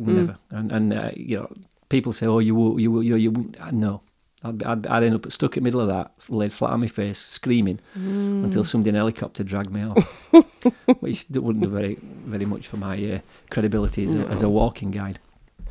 [0.00, 0.06] Mm.
[0.06, 0.36] never.
[0.50, 1.52] And and uh, you know,
[1.90, 4.00] people say, "Oh, you will, you will, you know, you won't." No,
[4.44, 6.80] I'd, be- I'd, I'd end up stuck in the middle of that, laid flat on
[6.80, 8.44] my face, screaming Mm.
[8.44, 10.04] until somebody in a helicopter dragged me off,
[11.00, 13.18] which wouldn't do very very much for my uh,
[13.50, 15.18] credibility as, a, as a walking guide.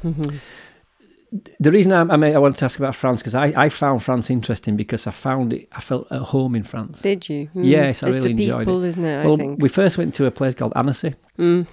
[0.03, 0.39] Mhm.
[1.62, 4.03] The reason I, I, may, I wanted to ask about France because I, I found
[4.03, 7.01] France interesting because I found it, I felt at home in France.
[7.01, 7.49] Did you?
[7.55, 7.65] Mm.
[7.65, 8.65] Yes, I it's really enjoyed it.
[8.65, 9.21] people, isn't it?
[9.21, 9.62] I well, think.
[9.62, 11.15] we first went to a place called Annecy.
[11.39, 11.67] Mm.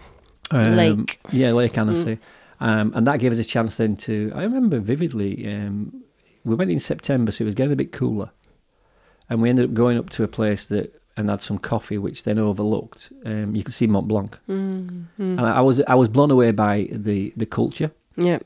[0.53, 1.19] Um, Lake.
[1.33, 2.19] Yeah, Lake Annecy.
[2.61, 6.05] Um, and that gave us a chance then to, I remember vividly, um,
[6.49, 8.31] we went in September, so it was getting a bit cooler.
[9.31, 12.23] And we ended up going up to a place that, and had some coffee, which
[12.23, 13.13] then overlooked.
[13.25, 14.39] Um, you could see Mont Blanc.
[14.49, 15.07] Mm.
[15.19, 15.39] Mm.
[15.39, 17.91] And I, I was I was blown away by the, the culture.
[18.17, 18.39] yeah.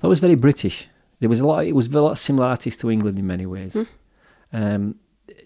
[0.00, 0.88] That was very British.
[1.20, 1.64] There was a lot.
[1.64, 3.74] It was a lot of similarities to England in many ways.
[3.74, 3.82] Hmm.
[4.52, 4.94] Um,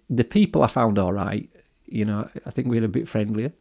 [0.08, 1.48] the people I found all right.
[1.86, 3.52] You know, I think we were a bit friendlier.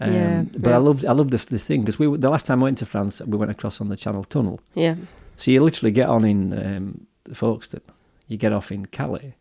[0.00, 0.76] Um, Yeah, but yeah.
[0.76, 2.86] I loved I loved the, the thing because we the last time I went to
[2.86, 4.60] France, we went across on the Channel Tunnel.
[4.74, 4.96] Yeah.
[5.36, 6.52] So you literally get on in
[7.26, 7.82] um, Folkestone,
[8.28, 9.34] you get off in Calais,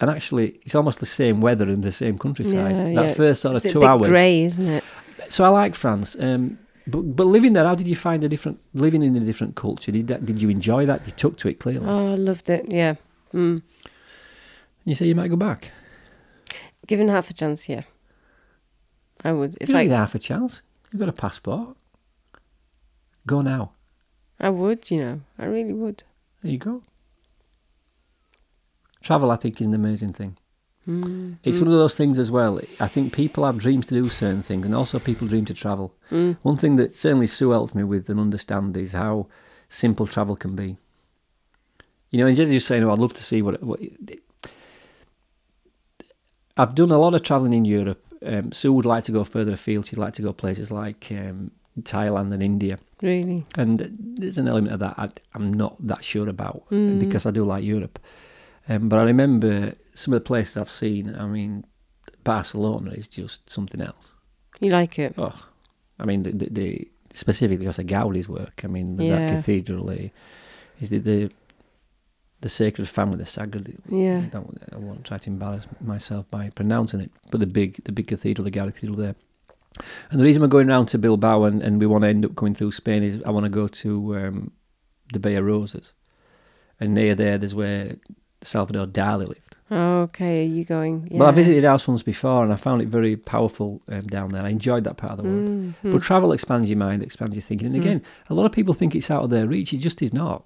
[0.00, 2.74] and actually it's almost the same weather and the same countryside.
[2.74, 3.14] Yeah, that yeah.
[3.14, 4.08] first sort of It's a two bit hours.
[4.08, 4.84] grey, isn't it?
[5.28, 6.16] So I like France.
[6.18, 9.56] Um, but but living there, how did you find a different living in a different
[9.56, 9.90] culture?
[9.90, 11.06] Did that, did you enjoy that?
[11.06, 11.86] You took to it clearly.
[11.86, 12.70] Oh, I loved it.
[12.70, 12.94] Yeah.
[13.32, 13.62] Mm.
[14.84, 15.72] You say you might go back.
[16.86, 17.82] Given half a chance, yeah.
[19.24, 19.58] I would.
[19.60, 20.62] If you I, need half a chance.
[20.92, 21.76] You've got a passport.
[23.26, 23.72] Go now.
[24.38, 26.04] I would, you know, I really would.
[26.42, 26.82] There you go.
[29.06, 30.36] Travel, I think, is an amazing thing.
[30.88, 31.36] Mm.
[31.44, 32.60] It's one of those things as well.
[32.80, 35.94] I think people have dreams to do certain things, and also people dream to travel.
[36.10, 36.36] mm.
[36.42, 39.26] One thing that certainly Sue helped me with and understand is how
[39.68, 40.76] simple travel can be.
[42.10, 43.80] You know, instead of just saying, "Oh, I'd love to see what,", what
[46.56, 48.02] I've done a lot of travelling in Europe.
[48.24, 49.86] Um, Sue would like to go further afield.
[49.86, 51.50] She'd like to go places like um,
[51.82, 52.78] Thailand and India.
[53.02, 53.44] Really?
[53.58, 56.98] and there's an element of that I, I'm not that sure about Mm.
[56.98, 57.98] because I do like Europe.
[58.68, 61.14] Um, but I remember some of the places I've seen.
[61.14, 61.64] I mean,
[62.24, 64.14] Barcelona is just something else.
[64.60, 65.14] You like it?
[65.18, 65.34] Oh,
[65.98, 68.62] I mean, the, the, the specifically of Gaudi's work.
[68.64, 69.18] I mean, Yeah.
[69.18, 70.08] that cathedral eh,
[70.80, 71.30] is the, the
[72.42, 73.78] the Sacred Family, the Sacred.
[73.88, 74.18] Yeah.
[74.18, 77.92] I, don't, I won't try to embarrass myself by pronouncing it, but the big the
[77.92, 79.14] big cathedral, the Gaudi Cathedral there.
[80.10, 82.34] And the reason we're going round to Bilbao and, and we want to end up
[82.34, 84.52] going through Spain is I want to go to um,
[85.12, 85.92] the Bay of Roses,
[86.80, 87.96] and near there, there's where
[88.46, 89.56] Salvador Dali lived.
[89.70, 90.42] Oh, okay.
[90.44, 91.08] Are you going?
[91.10, 91.18] Yeah.
[91.18, 94.42] Well, I visited house once before, and I found it very powerful um, down there.
[94.42, 95.48] I enjoyed that part of the world.
[95.48, 95.74] Mhm.
[95.92, 97.66] But travel expands your mind, expands your thinking.
[97.66, 97.80] And Mm.
[97.80, 99.72] again, a lot of people think it's out of their reach.
[99.74, 100.44] It just is not.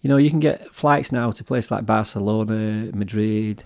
[0.00, 3.62] You know, you can get flights now to places like Barcelona, Madrid,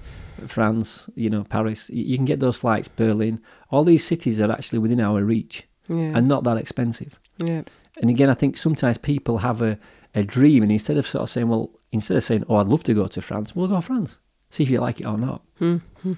[0.46, 1.88] France, you know, Paris.
[1.90, 3.40] You can get those flights, Berlin.
[3.70, 6.12] All these cities are actually within our reach yeah.
[6.16, 7.18] and not that expensive.
[7.42, 7.62] yeah.
[8.02, 9.78] And again, I think sometimes people have a,
[10.16, 12.82] a dream, and instead of sort of saying, well, instead of saying, oh, I'd love
[12.84, 14.18] to go to France, we'll go to France.
[14.50, 15.42] See if you like it or not.
[15.58, 15.76] Hmm.
[16.02, 16.12] Hmm.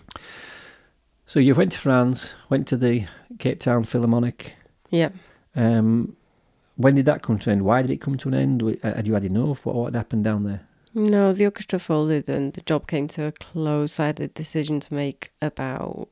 [1.26, 3.06] So you went to France, went to the
[3.38, 4.54] Cape Town Philharmonic.
[4.90, 5.10] Yeah.
[5.54, 6.16] Um,
[6.76, 7.64] when did that come to an end?
[7.64, 8.62] Why did it come to an end?
[8.62, 9.64] Uh, Had you had enough?
[9.66, 10.66] What, what happened down there?
[10.94, 14.00] No, the orchestra folded and the job came to a close.
[14.00, 16.08] I had a decision to make about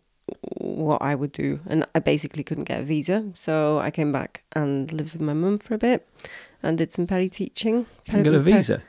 [0.59, 4.43] what I would do, and I basically couldn't get a visa, so I came back
[4.53, 6.09] and lived with my mum for a bit
[6.63, 7.87] and did some peri teaching.
[8.07, 8.83] You can get a visa.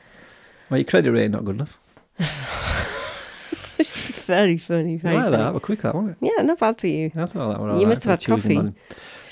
[0.69, 1.78] Well, your credit rating not good enough.
[4.25, 4.95] Very funny.
[4.95, 5.38] I Very like that.
[5.38, 5.54] funny.
[5.54, 6.32] Were quick, that wasn't it?
[6.36, 7.12] Yeah, not bad for you.
[7.15, 8.54] I thought that were You all right must have had Tuesday coffee.
[8.56, 8.75] morning.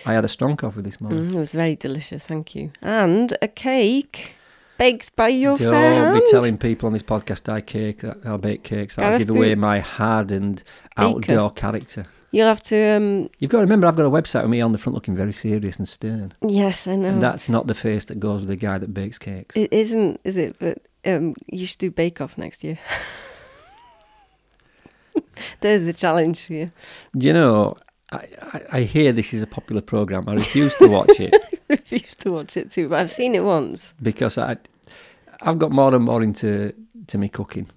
[0.06, 1.30] I had a strong coffee this morning.
[1.30, 2.72] Mm, it was very delicious, thank you.
[2.82, 4.36] And a cake
[4.78, 8.38] baked by your Don't fair be telling people on this podcast I cake, that I
[8.38, 8.98] bake cakes.
[8.98, 10.64] That'll Gareth give away my hardened
[10.98, 12.06] outdoor character.
[12.34, 12.76] You'll have to.
[12.98, 15.16] um You've got to remember, I've got a website with me on the front looking
[15.16, 16.34] very serious and stern.
[16.42, 17.10] Yes, I know.
[17.10, 19.56] And that's not the face that goes with the guy that bakes cakes.
[19.56, 20.56] It isn't, is it?
[20.60, 22.80] But um, you should do Bake Off next year.
[25.62, 26.72] There's a challenge for you.
[27.16, 27.78] Do you know,
[28.12, 30.24] I, I, I hear this is a popular programme.
[30.28, 31.36] I refuse to watch it
[31.70, 33.94] refuse to watch it too, but I've seen it once.
[34.02, 34.58] because I,
[35.42, 36.74] I've got more and more into
[37.08, 37.68] to me cooking.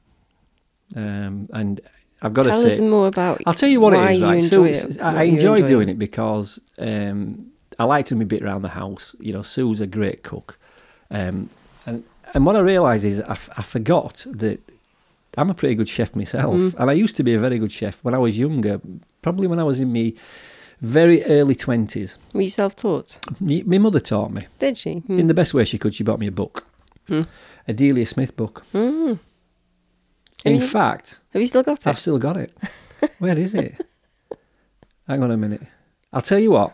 [0.94, 1.80] Um, and
[2.26, 3.40] I've got Tell to us say, more about.
[3.46, 4.42] I'll tell you what it is, right?
[4.42, 5.66] So it, I, what I you enjoy enjoy.
[5.66, 7.46] doing it because um,
[7.78, 9.14] I like to be a bit around the house.
[9.20, 10.58] You know, Sue's a great cook,
[11.10, 11.48] um,
[11.86, 14.60] and and what I realise is I, f- I forgot that
[15.38, 16.74] I'm a pretty good chef myself, Mm.
[16.78, 18.80] and I used to be a very good chef when I was younger.
[19.22, 20.12] Probably when I was in my
[20.80, 22.18] very early twenties.
[22.32, 23.18] Were you self-taught?
[23.40, 24.94] My mother taught me Did she?
[25.06, 25.18] Hmm.
[25.18, 25.94] in the best way she could.
[25.94, 26.66] She bought me a book,
[27.08, 27.22] Hmm.
[27.68, 28.64] a Delia Smith book.
[28.72, 29.14] Hmm.
[30.46, 31.86] Have In you- fact, Have you still got it?
[31.86, 32.56] I've still got it.
[33.18, 33.74] Where is it?
[35.08, 35.62] Hang on a minute.
[36.12, 36.72] I'll tell you what.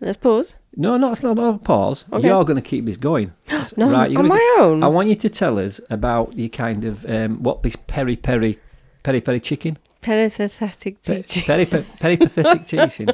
[0.00, 0.54] Let's pause.
[0.76, 2.04] No, no, it's not a pause.
[2.12, 2.26] Okay.
[2.28, 3.32] You're going to keep this going.
[3.76, 4.82] No, right, on my own.
[4.82, 8.58] I want you to tell us about your kind of um, what this peri peri
[9.02, 11.42] peri peri chicken Peripatetic Pe- teaching.
[11.44, 13.08] peri pe- peripatetic teaching.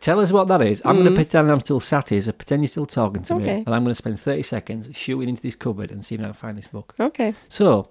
[0.00, 0.80] Tell us what that is.
[0.84, 1.10] I'm going Mm.
[1.10, 3.82] to pretend I'm still sat here, so pretend you're still talking to me, and I'm
[3.82, 6.56] going to spend 30 seconds shooting into this cupboard and see if I can find
[6.58, 6.94] this book.
[7.00, 7.34] Okay.
[7.48, 7.88] So,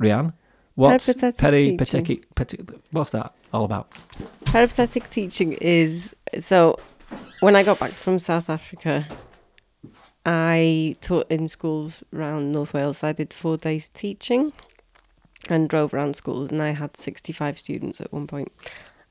[0.00, 0.32] Rianne,
[0.74, 3.90] what's Peripatetic peti- What's that all about?
[4.44, 6.78] Peripatetic teaching is so.
[7.40, 9.06] When I got back from South Africa,
[10.26, 13.02] I taught in schools around North Wales.
[13.02, 14.52] I did four days teaching
[15.48, 18.52] and drove around schools, and I had 65 students at one point.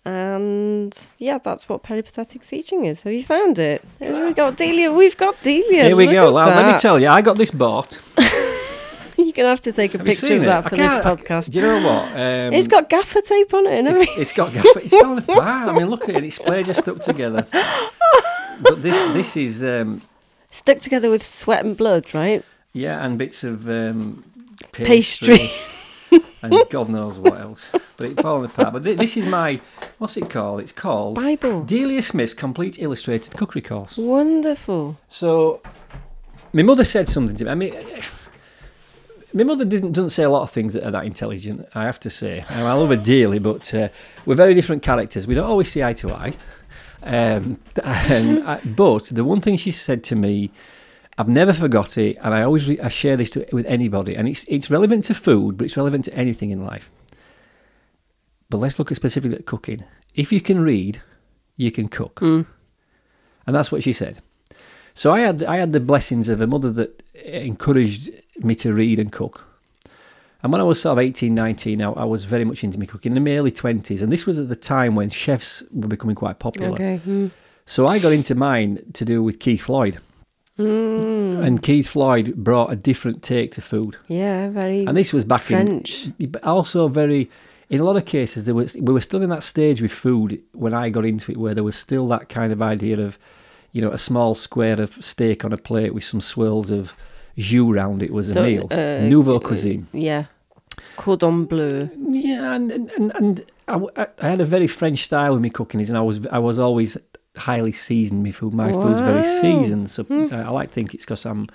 [0.05, 3.03] And yeah, that's what peripatetic teaching is.
[3.03, 3.83] Have you found it?
[3.99, 4.91] We've got Delia.
[4.93, 5.83] We've got Delia.
[5.85, 6.31] Here we Look go.
[6.33, 7.99] Well, let me tell you, I got this bought.
[9.37, 11.51] Gonna have to take a Have picture of that I for this I- podcast.
[11.51, 12.11] Do you know what?
[12.11, 14.15] Um, it's got gaffer tape on it, It's, everything.
[14.21, 14.79] it's got gaffer.
[14.79, 15.69] It's falling apart.
[15.69, 16.23] I mean, look at it.
[16.23, 17.45] Its players are stuck together.
[17.51, 20.01] But this, this is, um,
[20.49, 22.43] stuck together with sweat and blood, right?
[22.73, 24.23] yeah, and bits of um,
[24.71, 25.49] Pastry.
[26.41, 27.71] and God knows what else.
[27.97, 28.73] But it's falling apart.
[28.73, 29.59] But thi- this is my,
[29.99, 30.61] what's it called?
[30.61, 31.63] It's called Bible.
[31.63, 33.97] Delia Smith's Complete Illustrated Cookery Course.
[33.97, 34.97] Wonderful.
[35.09, 35.61] So,
[36.53, 37.51] my mother said something to me.
[37.51, 37.73] I mean,
[39.37, 41.99] my mother doesn't, doesn't say a lot of things that are that intelligent, I have
[42.01, 42.43] to say.
[42.49, 43.89] I love her dearly, but uh,
[44.25, 45.27] we're very different characters.
[45.27, 46.33] We don't always see eye to eye.
[47.03, 50.51] Um, I, but the one thing she said to me,
[51.17, 54.27] I've never forgot it, and I always re- I share this to, with anybody, and
[54.27, 56.89] it's it's relevant to food, but it's relevant to anything in life.
[58.49, 59.83] But let's look at specifically at cooking.
[60.13, 61.01] If you can read,
[61.55, 62.45] you can cook, Mm.
[63.45, 64.19] and that's what she said.
[64.93, 68.99] So I had I had the blessings of a mother that encouraged me to read
[68.99, 69.43] and cook.
[70.43, 72.85] And when I was sort of 18, 19, I, I was very much into me
[72.85, 74.01] cooking in my early 20s.
[74.01, 76.69] And this was at the time when chefs were becoming quite popular.
[76.73, 77.01] Okay.
[77.05, 77.31] Mm.
[77.65, 79.97] So I got into mine to do with Keith Floyd,
[80.59, 81.43] Mm.
[81.45, 83.95] and Keith Floyd brought a different take to food.
[84.07, 86.09] yeah, very And this was back French.
[86.17, 87.29] in, but also very.
[87.69, 90.41] In a lot of cases, there was we were still in that stage with food
[90.53, 93.19] when I got into it, where there was still that kind of idea of,
[93.73, 96.93] you know, a small square of steak on a plate with some swirls of
[97.37, 98.67] jus round it was a meal.
[98.71, 99.87] uh, Nouveau uh, cuisine.
[99.93, 100.25] Yeah.
[100.95, 101.89] Cordon bleu.
[101.97, 105.89] Yeah, and and and, I, I- had a very French style with my cooking, is,
[105.89, 106.97] and I was I was always
[107.37, 108.23] highly seasoned.
[108.23, 110.25] My food, my food's very seasoned, so, Hmm.
[110.25, 111.45] so I like to think it's because I'm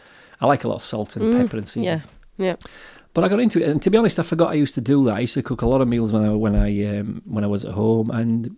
[0.41, 1.85] I like a lot of salt and Mm, pepper and seasoning.
[1.89, 2.01] Yeah.
[2.39, 2.57] Yeah.
[3.15, 5.05] But I got into it, and to be honest, I forgot I used to do
[5.05, 5.15] that.
[5.17, 7.47] I used to cook a lot of meals when I when I um, when I
[7.47, 8.57] was at home, and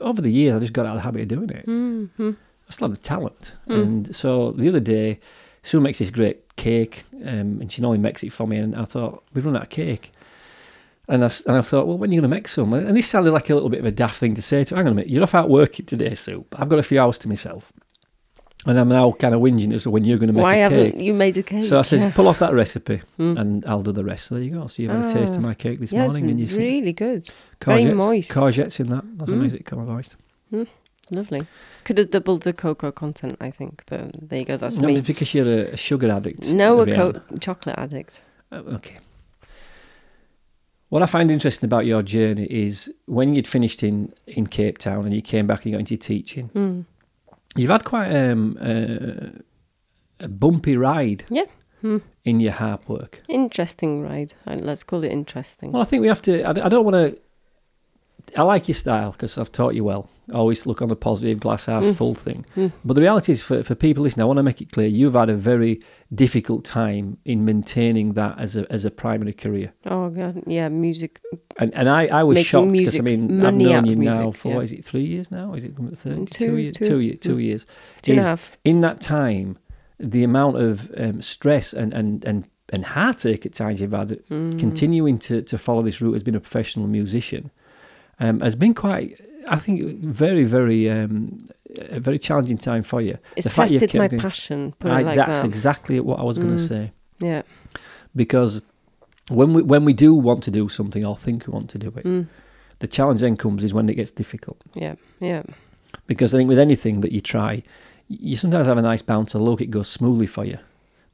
[0.00, 1.66] over the years, I just got out of the habit of doing it.
[1.66, 2.30] Mm-hmm.
[2.68, 3.82] I still have the talent, Mm.
[3.82, 5.18] and so the other day,
[5.62, 8.84] Sue makes this great cake, um, and she normally makes it for me, and I
[8.84, 10.12] thought we've run out of cake.
[11.08, 12.72] And I, and I thought, well, when are you going to make some?
[12.74, 14.78] And this sounded like a little bit of a daft thing to say to her.
[14.78, 16.44] Hang on a minute, you're off out working today, Sue.
[16.56, 17.72] I've got a few hours to myself.
[18.66, 20.62] And I'm now kind of whinging as to when you're going to make Why a
[20.64, 21.00] haven't cake.
[21.00, 21.64] you made a cake?
[21.66, 22.10] So I said, Yeah.
[22.10, 23.38] pull off that recipe Mm.
[23.40, 24.26] and I'll do the rest.
[24.26, 24.66] So there you go.
[24.66, 25.48] So you've had a taste of Ah.
[25.48, 27.30] my cake this yeah, morning and you it's see really good.
[27.64, 28.32] very moist.
[28.32, 29.04] courgettes in that.
[29.18, 29.38] That's Mm.
[29.42, 30.16] makes it caramelised.
[31.10, 31.46] Lovely.
[31.84, 34.56] Could have doubled the cocoa content, I think, but there you go.
[34.56, 35.00] That's No, me.
[35.00, 36.48] because you're a, sugar addict.
[36.52, 38.20] No, a co- chocolate addict.
[38.50, 38.98] Uh, okay.
[40.88, 45.04] What I find interesting about your journey is when you'd finished in, in Cape Town
[45.04, 46.84] and you came back and you got into teaching, Mm.
[47.56, 49.30] you've had quite um, uh,
[50.24, 51.44] a bumpy ride Yeah.
[51.82, 51.98] Hmm.
[52.24, 53.22] in your harp work.
[53.28, 54.34] Interesting ride.
[54.46, 55.72] Uh, Let's call it interesting.
[55.72, 56.42] Well, I think we have to.
[56.48, 57.20] I don't want to.
[58.36, 60.08] I like your style because I've taught you well.
[60.34, 61.94] Always look on the positive, glass half Mm.
[61.94, 62.44] full thing.
[62.56, 62.72] Mm.
[62.84, 65.14] But the reality is, for, for people listening, I want to make it clear you've
[65.14, 65.80] had a very
[66.12, 69.72] difficult time in maintaining that as a as a primary career.
[69.86, 71.20] Oh god, yeah, music.
[71.58, 74.22] And and I, I was Making shocked because I mean I've known you of now
[74.24, 74.54] music, for yeah.
[74.56, 75.54] what is it three years now?
[75.54, 76.76] Is it thirty Mm, two two, years?
[76.76, 76.84] two.
[76.84, 77.18] Two years.
[77.20, 77.42] Two Mm.
[77.44, 77.66] years.
[78.02, 78.50] Two and a half.
[78.64, 79.58] In that time,
[80.00, 84.58] the amount of um, stress and and and and heartache at times you've had Mm.
[84.58, 87.52] continuing to, to follow this route as being a professional musician
[88.20, 91.46] um, has been quite, I think, very, very, um,
[91.90, 93.18] a very challenging time for you.
[93.36, 94.74] It's the fact you tested my going- passion.
[94.78, 95.46] Put I- it like that's that.
[95.46, 96.68] exactly what I was going to Mm.
[96.68, 96.92] say.
[97.20, 97.42] yeah.
[98.14, 98.62] Because
[99.28, 101.88] when we when we do want to do something or think we want to do
[101.96, 102.26] it, Mm.
[102.78, 104.58] the challenge then comes is when it gets difficult.
[104.74, 104.94] Yeah.
[105.20, 105.42] Yeah.
[106.06, 107.62] Because I think with anything that you try,
[108.08, 110.58] you sometimes have a nice bounce luck, it goes smoothly for you.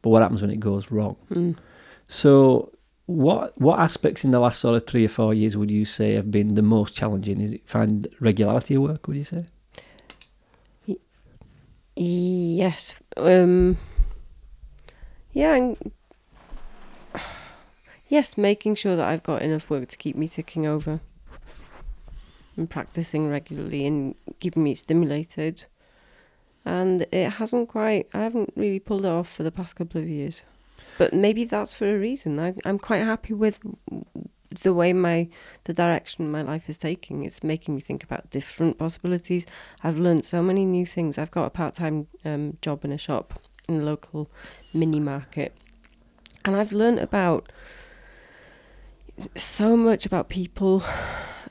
[0.02, 1.16] But what happens when it goes wrong?
[1.32, 1.56] Mm.
[2.06, 2.70] So,
[3.06, 6.14] what what aspects in the last sort of three or four years would you say
[6.14, 7.40] have been the most challenging?
[7.40, 9.08] Is it find regularity of work?
[9.08, 9.46] Would you say?
[11.96, 12.98] Yes.
[13.16, 13.76] Um.
[15.32, 15.54] Yeah.
[15.54, 15.92] And
[18.08, 21.00] yes, making sure that I've got enough work to keep me ticking over,
[22.56, 25.66] and practicing regularly and keeping me stimulated.
[26.64, 28.08] And it hasn't quite.
[28.14, 30.44] I haven't really pulled it off for the past couple of years,
[30.98, 32.38] but maybe that's for a reason.
[32.38, 33.58] I, I'm quite happy with
[34.60, 35.28] the way my
[35.64, 37.24] the direction my life is taking.
[37.24, 39.46] It's making me think about different possibilities.
[39.82, 41.18] I've learned so many new things.
[41.18, 44.30] I've got a part time um, job in a shop in a local
[44.74, 45.54] mini market,
[46.44, 47.52] and I've learned about
[49.36, 50.82] so much about people,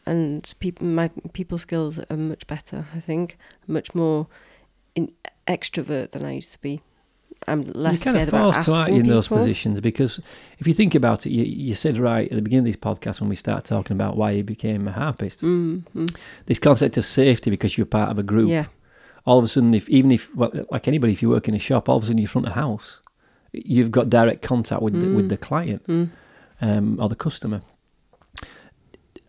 [0.06, 0.86] and people.
[0.86, 2.88] My people skills are much better.
[2.94, 4.28] I think much more
[4.96, 5.12] in,
[5.48, 6.82] extrovert than I used to be.
[7.48, 9.82] I'm less You're kind scared of about forced to, aren't you, in those positions?
[9.82, 10.20] Because
[10.60, 13.20] if you think about it, you, you said right at the beginning of this podcast
[13.20, 16.16] when we start talking about why you became a harpist, Mm, mm.
[16.46, 18.48] this concept of safety because you're part of a group.
[18.50, 18.66] Yeah,
[19.26, 21.60] All of a sudden, if even if well, like anybody, if you work in a
[21.60, 23.02] shop, all of a sudden you're front of house,
[23.54, 25.30] you've got direct contact with the, with Mm.
[25.30, 25.88] the client.
[25.88, 26.10] mm.
[26.62, 27.62] um, or the customer.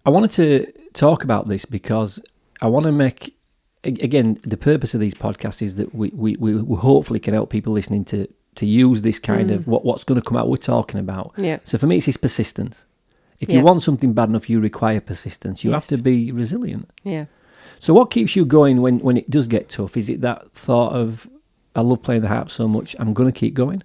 [0.05, 2.20] I wanted to talk about this because
[2.61, 3.37] I want to make
[3.85, 7.73] again the purpose of these podcasts is that we we, we, hopefully can help people
[7.73, 9.68] listening to to use this kind of Mm.
[9.68, 11.33] what what's going to come out we're talking about.
[11.37, 12.85] yeah, So for me, it's this persistence.
[13.40, 13.59] If Yeah.
[13.59, 15.64] you want something bad enough, you require persistence.
[15.64, 16.88] You have to be resilient.
[17.03, 17.25] yeah.
[17.81, 19.96] So what keeps you going when when it does get tough?
[19.96, 21.27] Is it that thought of
[21.75, 23.83] I love playing the harp so much, I'm going to keep going?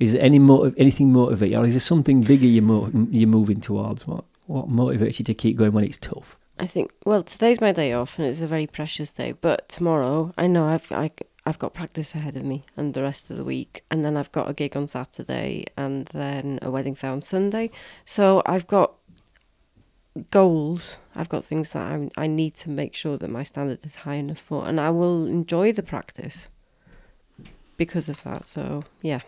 [0.00, 3.28] Is there any motive, anything motivate you, or is there something bigger you mo- you're
[3.28, 4.06] moving towards?
[4.06, 6.36] What what motivates you to keep going when it's tough?
[6.58, 9.32] I think well today's my day off and it's a very precious day.
[9.32, 11.10] But tomorrow I know I've I,
[11.46, 14.32] I've got practice ahead of me and the rest of the week, and then I've
[14.32, 17.70] got a gig on Saturday and then a wedding fair on Sunday.
[18.04, 18.94] So I've got
[20.30, 20.98] goals.
[21.16, 24.14] I've got things that I I need to make sure that my standard is high
[24.14, 26.46] enough for, and I will enjoy the practice
[27.76, 28.46] because of that.
[28.46, 29.20] So yeah.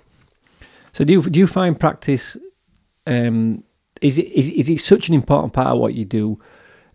[0.93, 2.37] So do you do you find practice?
[3.07, 3.65] Um,
[4.01, 6.39] is it is is it such an important part of what you do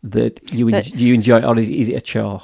[0.04, 2.44] that you en- do you enjoy, or is it, is it a chore?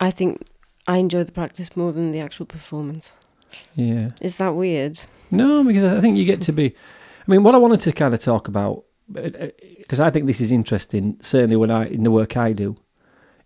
[0.00, 0.42] I think
[0.86, 3.12] I enjoy the practice more than the actual performance.
[3.74, 4.10] Yeah.
[4.20, 5.00] Is that weird?
[5.30, 6.74] No, because I think you get to be.
[7.26, 10.52] I mean, what I wanted to kind of talk about, because I think this is
[10.52, 12.76] interesting, certainly when I in the work I do,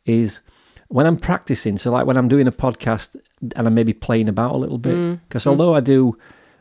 [0.05, 0.43] is
[0.89, 1.79] when I'm practicing.
[1.79, 3.17] So, like when I'm doing a podcast
[3.57, 4.95] and I'm maybe playing about a little bit.
[4.95, 5.49] Mm, Because mm.
[5.49, 6.17] although I do,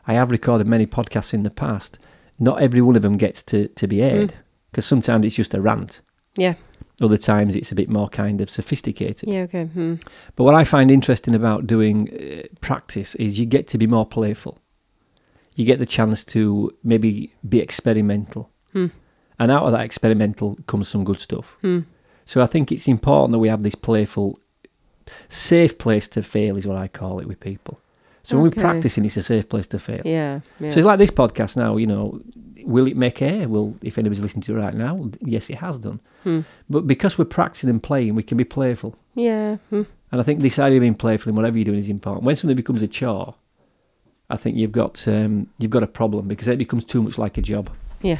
[0.06, 1.98] I have recorded many podcasts in the past.
[2.38, 4.34] Not every one of them gets to to be aired.
[4.70, 6.00] Because sometimes it's just a rant.
[6.36, 6.54] Yeah.
[7.02, 9.28] Other times it's a bit more kind of sophisticated.
[9.28, 9.64] Yeah, okay.
[9.64, 9.96] Hmm.
[10.36, 14.06] But what I find interesting about doing uh, practice is you get to be more
[14.06, 14.58] playful.
[15.56, 18.50] You get the chance to maybe be experimental.
[18.72, 18.86] Hmm.
[19.38, 21.56] And out of that experimental comes some good stuff.
[21.60, 21.80] Hmm.
[22.24, 24.38] So I think it's important that we have this playful,
[25.28, 27.80] safe place to fail, is what I call it with people.
[28.22, 30.02] So when we're practicing, it's a safe place to fail.
[30.04, 30.40] Yeah.
[30.60, 30.70] yeah.
[30.70, 32.20] So it's like this podcast now, you know,
[32.66, 33.48] will it make air?
[33.48, 36.00] Well, if anybody's listening to it right now, yes, it has done.
[36.22, 36.40] Hmm.
[36.70, 38.96] But because we're practicing and playing, we can be playful.
[39.14, 39.56] Yeah.
[39.70, 39.82] Hmm.
[40.10, 42.24] And I think this idea of being playful in whatever you're doing is important.
[42.24, 43.34] When something becomes a chore,
[44.30, 47.38] I think you've got um, you've got a problem because it becomes too much like
[47.38, 47.70] a job.
[48.02, 48.18] Yeah.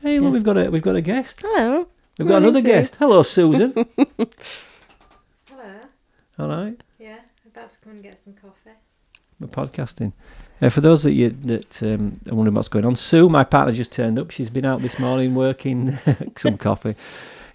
[0.00, 0.30] Hey, look, Yeah.
[0.30, 1.42] we've got a we've got a guest.
[1.42, 1.86] Hello.
[2.18, 2.66] We've got Morning, another Sue.
[2.68, 2.96] guest.
[2.96, 3.72] Hello, Susan.
[5.48, 5.74] Hello.
[6.38, 8.70] All right, Yeah, about to come and get some coffee.
[9.42, 10.12] We're podcasting.
[10.60, 13.72] Uh, for those that you that um, are wondering what's going on, Sue, my partner,
[13.74, 14.30] just turned up.
[14.30, 15.98] She's been out this morning working
[16.36, 16.94] some coffee.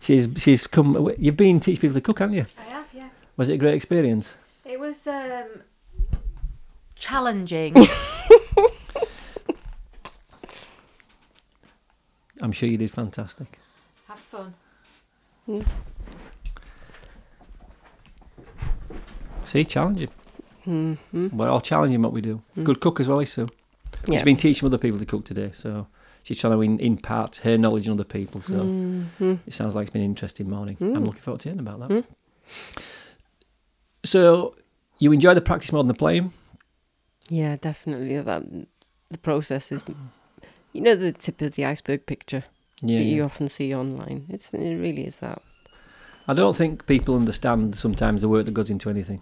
[0.02, 1.14] She's she's come.
[1.18, 2.46] You've been teaching people to cook, haven't you?
[2.60, 3.10] I have, yeah.
[3.38, 4.36] Was it a great experience?
[4.66, 5.62] It was um
[6.96, 7.76] challenging.
[12.42, 13.58] I'm sure you did fantastic.
[14.08, 14.54] have fun.
[19.44, 20.10] See, challenging.
[20.68, 21.38] Mm-hmm.
[21.38, 22.42] We're all challenging what we do.
[22.58, 22.64] Mm.
[22.66, 23.48] Good cook as well, is Sue.
[24.08, 24.18] Yeah.
[24.18, 25.88] She's been teaching other people to cook today, so
[26.24, 28.42] she's trying to in, impart her knowledge on other people.
[28.42, 29.40] So Mhm.
[29.48, 30.78] it sounds like it's been an interesting morning.
[30.82, 31.06] I'm Mm.
[31.06, 31.90] looking forward to hearing about that.
[31.90, 32.04] Mm.
[34.04, 34.56] So
[35.00, 36.32] you enjoy the practice more than the playing?
[37.30, 38.20] Yeah, definitely.
[38.22, 38.44] That
[39.10, 39.82] the process is,
[40.74, 42.44] you know, the tip of the iceberg picture
[42.82, 42.98] Yeah.
[42.98, 43.24] that you yeah.
[43.24, 44.26] often see online.
[44.30, 45.42] It's it really is that.
[46.28, 49.22] I don't think people understand sometimes the work that goes into anything.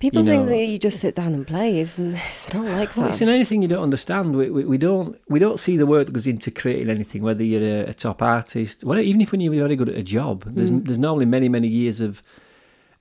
[0.00, 1.80] People You think know- that you just sit down and play.
[1.80, 3.12] It's it's not like Well, that.
[3.14, 4.36] it's in anything you don't understand.
[4.36, 7.22] We, we, we don't we don't see the work that goes into creating anything.
[7.22, 10.02] Whether you're a, a top artist, whatever, even if when you're very good at a
[10.04, 10.84] job, there's Mm.
[10.86, 12.22] there's normally many many years of.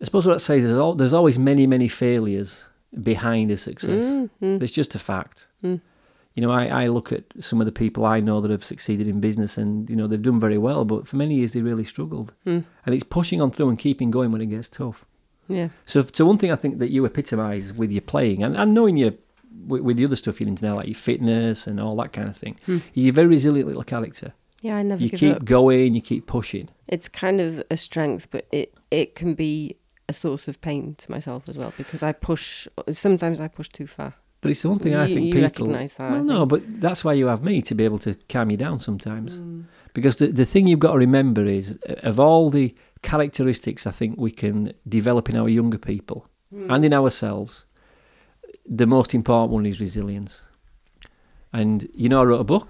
[0.02, 2.66] I suppose what that says is al- there's always many many failures
[3.04, 4.06] behind a success.
[4.06, 5.48] Mm, mm, It's just a fact.
[5.64, 5.82] Mm.
[6.36, 9.08] You know, I, I look at some of the people I know that have succeeded
[9.08, 11.84] in business, and you know they've done very well, but for many years they really
[11.84, 12.64] struggled, mm.
[12.86, 15.06] and it's pushing on through and keeping going when it gets tough.
[15.50, 15.70] Yeah.
[15.86, 18.98] So, so one thing I think that you epitomise with your playing and, and knowing
[18.98, 19.18] you
[19.66, 22.28] with, with the other stuff you're into now, like your fitness and all that kind
[22.30, 22.78] of thing, Hmm.
[22.93, 24.34] is you're a very resilient little character.
[24.62, 25.45] Yeah, I never You keep up.
[25.45, 26.70] going, you keep pushing.
[26.88, 29.76] It's kind of a strength, but it it can be
[30.10, 32.68] a source of pain to myself as well because I push.
[32.91, 34.16] Sometimes I push too far.
[34.41, 35.68] But it's the one thing I You- think you people.
[35.68, 38.58] that, well, no, but that's why you have me to be able to calm you
[38.58, 39.39] down sometimes.
[39.39, 39.64] Mm.
[39.93, 42.74] Because the, the thing you've got to remember is, of all the
[43.12, 44.58] characteristics I think we can
[44.97, 46.20] develop in our younger people
[46.53, 46.72] Mm.
[46.74, 47.66] and in ourselves,
[48.80, 50.34] the most important one is resilience.
[51.60, 52.68] And you know, I wrote a book.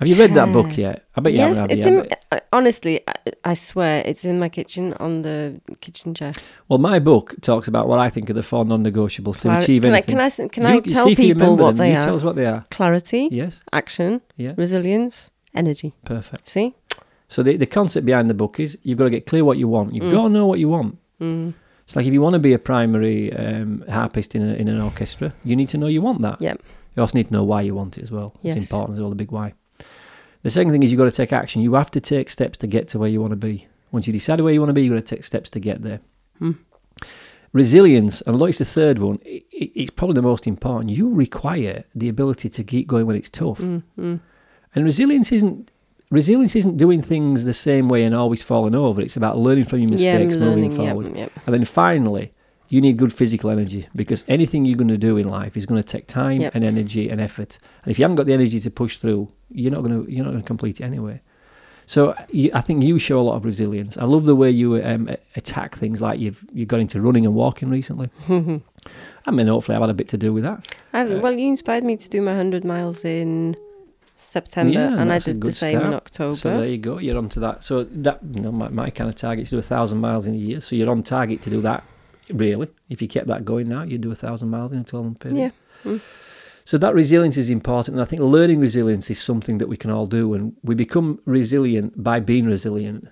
[0.00, 0.96] Have you read that book yet?
[1.16, 1.70] I bet you yes, haven't.
[1.70, 2.00] Have it's you?
[2.02, 2.08] in.
[2.32, 3.14] uh, Honestly, I,
[3.52, 6.32] I swear, it's in my kitchen on the kitchen chair.
[6.68, 9.92] Well, my book talks about what I think are the four non-negotiables to achieve can
[9.92, 10.14] I, anything.
[10.16, 11.78] can I, s- can You- I tell see if you people remember what them.
[11.78, 12.04] they you are?
[12.06, 12.64] Tell us what they are.
[12.70, 13.62] Clarity, Yes.
[13.72, 14.52] action, Yeah.
[14.58, 15.94] resilience, energy.
[16.04, 16.48] Perfect.
[16.50, 16.74] See?
[17.28, 19.68] So the the concept behind the book is you've got to get clear what you
[19.68, 19.94] want.
[19.94, 20.12] You've Mm.
[20.12, 20.96] got to know what you want.
[21.20, 21.54] Mm.
[21.84, 24.80] It's like if you want to be a primary um, harpist in, a, in an
[24.80, 26.40] orchestra, you need to know you want that.
[26.40, 26.60] Yep.
[26.96, 28.34] You also need to know why you want it as well.
[28.42, 29.54] It's important as well, the big why.
[30.42, 31.62] The second thing is you've got to take action.
[31.62, 33.66] You have to take steps to get to where you want to be.
[33.92, 35.82] Once you decide where you want to be, you've got to take steps to get
[35.82, 36.00] there.
[36.38, 36.52] Hmm.
[37.52, 39.18] Resilience, and look, it's the third one.
[39.24, 40.90] It, it, it's probably the most important.
[40.90, 43.58] You require the ability to keep going when it's tough.
[43.58, 43.82] Mm.
[43.98, 44.20] Mm.
[44.74, 45.70] And resilience isn't
[46.10, 49.00] resilience isn't doing things the same way and always falling over.
[49.00, 50.70] It's about learning from your mistakes, moving learning.
[50.70, 51.16] Yep, forward.
[51.16, 51.32] yep.
[51.46, 52.32] And then finally,
[52.68, 55.80] you need good physical energy because anything you're going to do in life is going
[55.82, 56.54] to take time Yep.
[56.54, 57.58] and energy and effort.
[57.84, 60.24] And if you haven't got the energy to push through, you're not going to you're
[60.24, 61.20] not going to complete it anyway.
[61.88, 63.96] So you, I think you show a lot of resilience.
[63.96, 67.34] I love the way you um, attack things like you've you got into running and
[67.36, 68.10] walking recently.
[68.28, 70.66] I mean, hopefully, I've had a bit to do with that.
[70.92, 73.54] Uh, well, you inspired me to do my 100 miles in
[74.16, 75.94] September, Yeah, and I did the same in.
[75.94, 76.34] October.
[76.36, 76.98] So there you go.
[76.98, 77.62] You're onto that.
[77.62, 80.26] So that you know, my, my kind of target is to do a thousand miles
[80.26, 80.60] in a year.
[80.60, 81.84] So you're on target to do that.
[82.30, 85.04] Really, if you kept that going now, you'd do a thousand miles in a 12
[85.04, 85.52] month period.
[85.84, 85.92] Yeah.
[85.92, 86.00] Mm.
[86.64, 89.92] So that resilience is important, and I think learning resilience is something that we can
[89.92, 93.06] all do, and we become resilient by being resilient.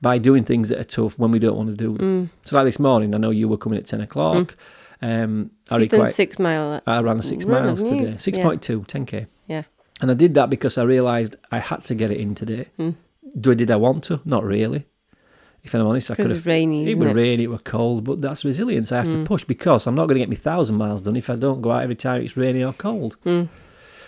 [0.00, 2.28] by doing things that are tough when we don't want to do them.
[2.28, 2.30] Mm.
[2.46, 4.56] So like this morning, I know you were coming at ten o'clock.
[5.02, 6.80] Um, I So you've done six mile.
[6.86, 8.16] I ran the six miles today.
[8.16, 8.44] Six Yeah.
[8.44, 9.26] point two, ten k.
[9.48, 9.64] Yeah.
[10.00, 12.66] And I did that because I realised I had to get it in today.
[12.78, 12.94] Mm.
[13.40, 14.20] Do I did I want to?
[14.24, 14.86] Not really.
[15.64, 16.46] If I'm honest, I could have.
[16.46, 17.14] rainy, It was it?
[17.14, 18.92] rainy, it was cold, but that's resilience.
[18.92, 19.24] I have to Mm.
[19.24, 21.72] push because I'm not going to get my thousand miles done if I don't go
[21.72, 23.16] out every time it's rainy or cold.
[23.26, 23.48] Mm.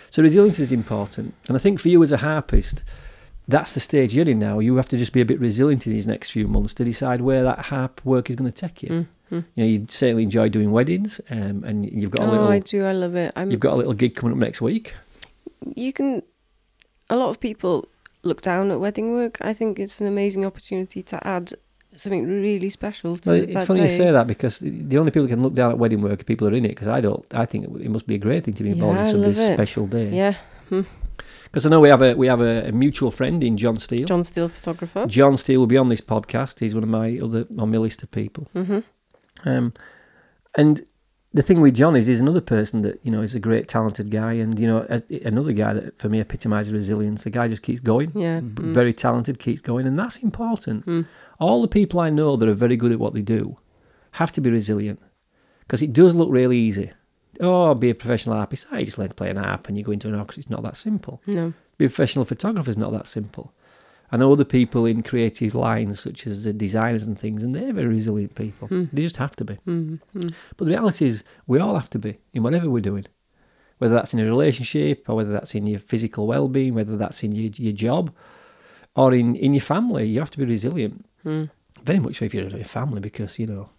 [0.09, 2.83] So resilience is important, and I think for you as a harpist,
[3.47, 4.59] that's the stage you're in now.
[4.59, 7.21] You have to just be a bit resilient in these next few months to decide
[7.21, 8.89] where that harp work is going to take you.
[8.89, 9.07] Mm.
[9.31, 9.45] Mm.
[9.55, 12.59] You know, you certainly enjoy doing weddings, um, and you've got a Oh, little I
[12.59, 12.85] do.
[12.85, 13.33] I love it.
[13.35, 13.51] I'm.
[13.51, 14.95] you've got a little gig coming up next week.
[15.75, 16.23] You can.
[17.09, 17.87] A lot of people
[18.23, 19.37] look down at wedding work.
[19.41, 21.53] I think it's an amazing opportunity to add
[21.97, 23.91] something really special to Well, it's funny day.
[23.91, 26.23] you say that because the only people who can look down at wedding work are
[26.23, 26.69] people who are in it.
[26.69, 27.25] Because I don't.
[27.33, 29.87] I think it must be a great thing to be involved Yeah, in somebody's special
[29.87, 30.09] day.
[30.09, 30.35] Yeah,
[31.43, 34.05] Because I know we have a we have a, a mutual friend in John Steele.
[34.07, 35.05] John Steele photographer.
[35.07, 36.59] John Steele will be on this podcast.
[36.61, 38.47] He's one of my other on my list of people.
[38.53, 38.79] hmm
[39.45, 39.73] Um,
[40.55, 40.81] and
[41.33, 44.11] the thing with John is he's another person that you know is a great talented
[44.11, 47.23] guy, and you know as- another guy that for me epitomises resilience.
[47.23, 48.11] The guy just keeps going.
[48.15, 48.41] Yeah.
[48.41, 48.73] b- mm.
[48.73, 50.85] Very talented, keeps going, and that's important.
[50.85, 51.05] Mm.
[51.39, 53.57] All the people I know that are very good at what they do
[54.11, 54.99] have to be resilient
[55.61, 56.91] because it does look really easy.
[57.39, 58.67] Oh, be a professional harpist.
[58.71, 60.41] I just learn to play an harp and you go into an orchestra.
[60.41, 61.21] It's not that simple.
[61.25, 61.53] No.
[61.77, 63.53] Be a professional photographer is not that simple.
[64.11, 67.87] I know other people in creative lines, such as designers and things, and they're very
[67.87, 68.67] resilient people.
[68.67, 68.91] Mm.
[68.91, 69.55] They just have to be.
[69.65, 69.99] Mm.
[70.15, 70.33] Mm.
[70.57, 73.05] But the reality is, we all have to be in whatever we're doing,
[73.77, 77.31] whether that's in a relationship or whether that's in your physical well-being, whether that's in
[77.31, 78.13] your, your job
[78.95, 80.07] or in, in your family.
[80.07, 81.05] You have to be resilient.
[81.25, 81.49] Mm.
[81.83, 83.69] Very much so if you're in a family, because you know,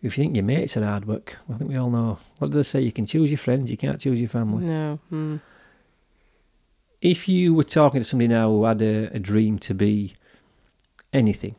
[0.00, 2.18] if you think your mates are hard work, I think we all know.
[2.38, 2.80] What do they say?
[2.82, 4.64] You can choose your friends, you can't choose your family.
[4.64, 5.00] No.
[5.10, 5.40] Mm.
[7.00, 10.14] If you were talking to somebody now who had a, a dream to be
[11.12, 11.56] anything,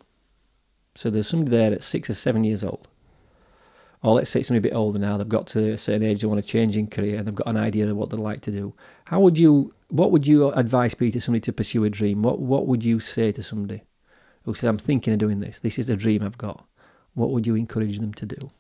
[0.96, 2.88] so there's somebody there at six or seven years old,
[4.02, 6.28] or let's say somebody a bit older now, they've got to a certain age, they
[6.28, 8.52] want to change in career, and they've got an idea of what they'd like to
[8.52, 8.74] do.
[9.06, 9.74] How would you?
[9.90, 12.24] What would your advice be to somebody to pursue a dream?
[12.24, 13.84] What What would you say to somebody
[14.44, 15.60] who says, "I'm thinking of doing this.
[15.60, 16.66] This is a dream I've got."
[17.14, 18.52] What would you encourage them to do?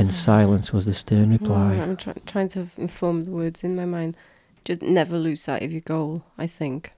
[0.00, 0.14] And mm.
[0.14, 1.76] silence was the stern mm, reply.
[1.76, 4.16] Oh, I'm try- trying to inform the words in my mind.
[4.64, 6.92] Just never lose sight of your goal, I think.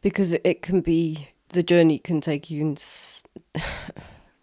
[0.00, 2.78] Because it, it can be, the journey can take you in,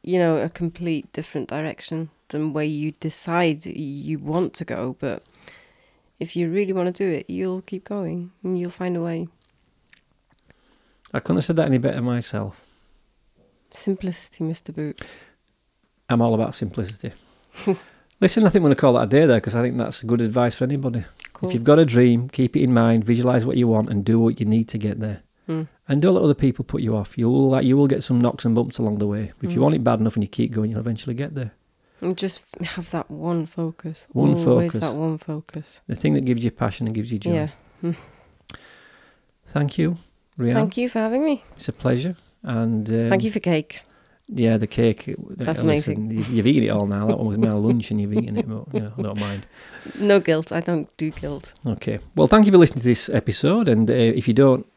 [0.04, 4.96] you know, a complete different direction than where you decide you want to go.
[5.00, 5.24] But
[6.20, 9.28] if you really want to do it, you'll keep going and you'll find a way.
[11.12, 12.62] I couldn't have said that any better myself.
[13.72, 14.72] Simplicity, Mr.
[14.74, 15.02] Boot.
[16.12, 17.12] I'm all about simplicity.
[18.20, 20.04] Listen, I think I'm going to call that a day there because I think that's
[20.04, 21.04] good advice for anybody.
[21.34, 21.50] Cool.
[21.50, 24.20] If you've got a dream, keep it in mind, visualize what you want, and do
[24.20, 25.24] what you need to get there.
[25.50, 25.68] Mm.
[25.88, 27.18] And don't let other people put you off.
[27.18, 29.32] You will like you will get some knocks and bumps along the way.
[29.40, 29.64] But if you Mm.
[29.64, 31.52] want it bad enough and you keep going, you'll eventually get there.
[32.00, 34.06] And just have that one focus.
[34.12, 34.44] One Always
[34.74, 34.82] focus.
[34.82, 35.82] that one focus.
[35.88, 37.50] The thing that gives you passion and gives you joy.
[37.84, 37.94] Yeah.
[39.48, 39.98] Thank you,
[40.40, 40.54] Rianne.
[40.54, 41.44] Thank you for having me.
[41.56, 42.16] It's a pleasure.
[42.44, 43.82] And um, Thank you for cake.
[44.34, 45.14] Yeah, the cake.
[45.32, 46.08] That's uh, amazing.
[46.08, 47.06] listen, You've, you've eaten it all now.
[47.08, 48.48] That one was my lunch, and you've eaten it.
[48.48, 49.46] But you know, I don't mind.
[50.00, 50.52] No guilt.
[50.52, 51.54] I don't do guilt.
[51.66, 51.98] Okay.
[52.16, 53.68] Well, thank you for listening to this episode.
[53.68, 54.68] And uh, if you don't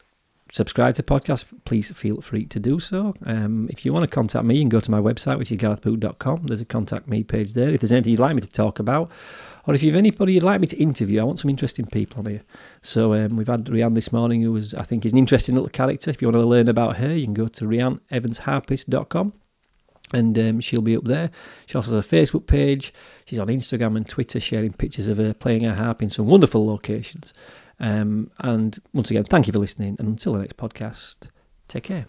[0.50, 3.14] subscribe to the podcast, please feel free to do so.
[3.26, 5.58] Um, if you want to contact me, you can go to my website, which is
[5.58, 6.46] garethboot.com.
[6.46, 7.68] There's a contact me page there.
[7.68, 9.10] If there's anything you'd like me to talk about,
[9.66, 12.26] or if you've anybody you'd like me to interview, I want some interesting people on
[12.26, 12.42] here.
[12.82, 15.70] So um, we've had Rianne this morning, who was, I think, is an interesting little
[15.70, 16.10] character.
[16.10, 19.32] If you want to learn about her, you can go to rianneevansharpist.com.
[20.14, 21.30] And um, she'll be up there.
[21.66, 22.92] She also has a Facebook page.
[23.26, 26.66] She's on Instagram and Twitter sharing pictures of her playing her harp in some wonderful
[26.66, 27.34] locations.
[27.80, 29.96] Um, and once again, thank you for listening.
[29.98, 31.28] And until the next podcast,
[31.68, 32.06] take care.